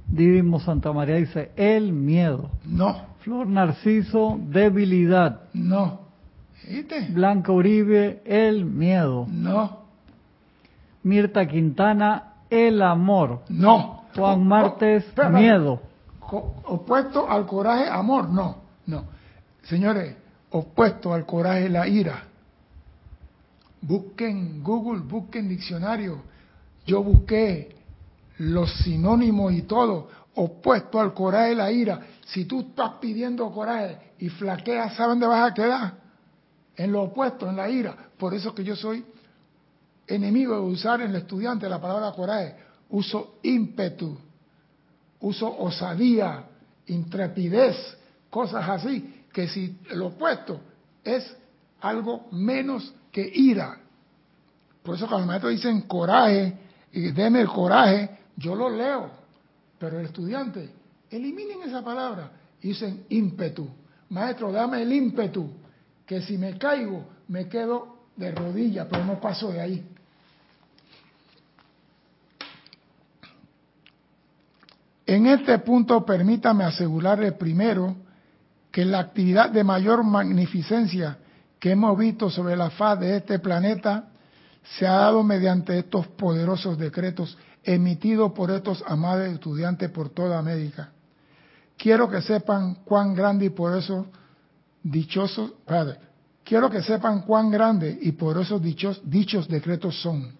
[0.07, 2.51] Divimo Santa María dice, el miedo.
[2.65, 3.07] No.
[3.21, 5.43] Flor Narciso, debilidad.
[5.53, 6.01] No.
[6.69, 7.09] ¿Viste?
[7.11, 9.27] Blanca Uribe, el miedo.
[9.29, 9.81] No.
[11.03, 13.43] Mirta Quintana, el amor.
[13.49, 14.05] No.
[14.15, 15.81] Juan Martes, miedo.
[16.21, 18.29] Opuesto al coraje, amor.
[18.29, 19.05] No, no.
[19.63, 20.17] Señores,
[20.51, 22.25] opuesto al coraje, la ira.
[23.81, 26.23] Busquen Google, busquen diccionario.
[26.85, 27.77] Yo busqué
[28.39, 32.01] los sinónimos y todo, opuesto al coraje la ira.
[32.27, 35.95] Si tú estás pidiendo coraje y flaqueas, ¿saben dónde vas a quedar?
[36.77, 37.95] En lo opuesto, en la ira.
[38.19, 39.05] Por eso que yo soy
[40.15, 42.57] enemigo de usar en el estudiante la palabra coraje.
[42.91, 44.19] Uso ímpetu,
[45.21, 46.45] uso osadía,
[46.87, 47.77] intrepidez,
[48.29, 50.61] cosas así, que si lo opuesto
[51.05, 51.37] es
[51.81, 53.79] algo menos que ira.
[54.83, 56.55] Por eso cuando los maestros dicen coraje,
[56.93, 59.11] y deme el coraje, yo lo leo,
[59.79, 60.71] pero el estudiante,
[61.11, 63.69] eliminen esa palabra y dicen ímpetu.
[64.09, 65.49] Maestro, dame el ímpetu,
[66.05, 69.89] que si me caigo, me quedo de rodillas, pero no paso de ahí.
[75.11, 77.97] En este punto, permítame asegurarle primero
[78.71, 81.19] que la actividad de mayor magnificencia
[81.59, 84.05] que hemos visto sobre la faz de este planeta
[84.63, 90.93] se ha dado mediante estos poderosos decretos emitido por estos amados estudiantes por toda América.
[91.77, 94.07] Quiero que sepan cuán grande y por eso
[94.81, 95.99] dichosos, padre,
[96.45, 100.35] quiero que sepan cuán grande y por esos dichos, dichos decretos son,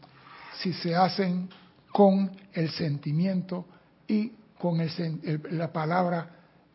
[0.61, 1.49] si se hacen
[1.91, 3.67] con el sentimiento
[4.07, 6.29] y con el, la palabra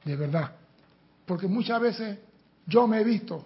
[0.04, 0.52] de verdad.
[1.26, 2.18] Porque muchas veces
[2.66, 3.46] yo me he visto,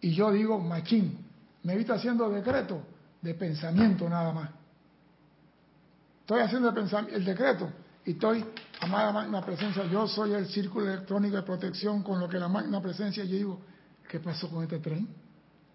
[0.00, 1.18] y yo digo machín,
[1.62, 2.78] me he visto haciendo decretos
[3.22, 4.50] de pensamiento nada más.
[6.22, 7.70] Estoy haciendo el, decreto
[8.04, 8.44] y estoy,
[8.80, 12.80] amada magna presencia, yo soy el círculo electrónico de protección con lo que la magna
[12.80, 13.60] presencia, yo digo,
[14.08, 15.06] ¿qué pasó con este tren?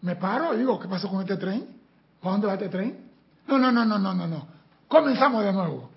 [0.02, 1.66] Me paro y digo, ¿qué pasó con este tren?
[2.22, 3.10] ¿Cuándo va este tren?
[3.48, 4.48] No, no, no, no, no, no, no.
[4.90, 5.91] Comenzamos de nuevo.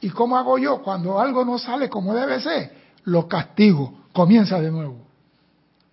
[0.00, 0.82] ¿Y cómo hago yo?
[0.82, 2.72] Cuando algo no sale como debe ser,
[3.04, 4.04] lo castigo.
[4.12, 5.06] Comienza de nuevo.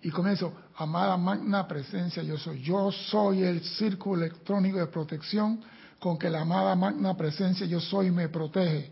[0.02, 2.62] Y comienzo, amada magna presencia, yo soy.
[2.62, 5.60] Yo soy el círculo electrónico de protección
[5.98, 8.90] con que la amada magna presencia yo soy me protege.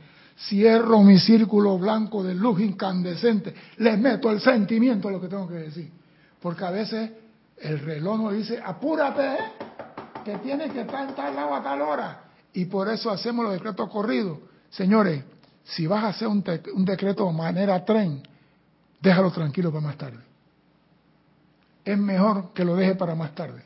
[0.48, 5.46] Cierro mi círculo blanco de luz incandescente, le meto el sentimiento de lo que tengo
[5.46, 5.92] que decir.
[6.40, 7.10] Porque a veces
[7.58, 9.36] el reloj nos dice, apúrate,
[10.24, 12.24] que tienes que estar en tal lado a tal hora.
[12.54, 14.38] Y por eso hacemos los decretos corridos.
[14.72, 15.22] Señores,
[15.64, 16.42] si vas a hacer un,
[16.84, 18.22] decreto de manera tren,
[19.00, 20.24] déjalo tranquilo para más tarde.
[21.84, 23.62] Es mejor que lo deje para más tarde.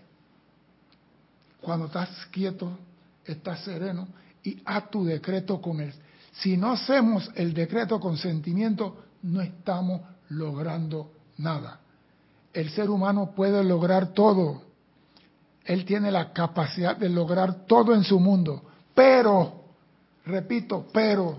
[1.61, 2.79] Cuando estás quieto,
[3.25, 4.09] estás sereno
[4.43, 5.93] y haz tu decreto con él.
[6.33, 11.81] Si no hacemos el decreto con sentimiento, no estamos logrando nada.
[12.53, 14.63] El ser humano puede lograr todo.
[15.65, 18.63] Él tiene la capacidad de lograr todo en su mundo.
[18.95, 19.56] Pero,
[20.27, 21.39] repito, pero,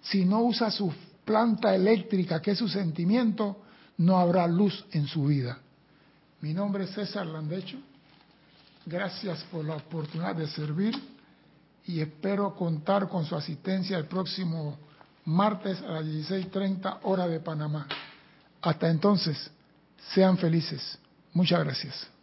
[0.00, 0.92] si no usa su
[1.24, 3.62] planta eléctrica, que es su sentimiento,
[3.98, 5.58] no habrá luz en su vida.
[6.40, 7.78] Mi nombre es César Landecho.
[8.86, 10.94] Gracias por la oportunidad de servir
[11.84, 14.78] y espero contar con su asistencia el próximo
[15.24, 17.86] martes a las 16.30 hora de Panamá.
[18.62, 19.50] Hasta entonces,
[20.14, 20.98] sean felices.
[21.34, 22.17] Muchas gracias.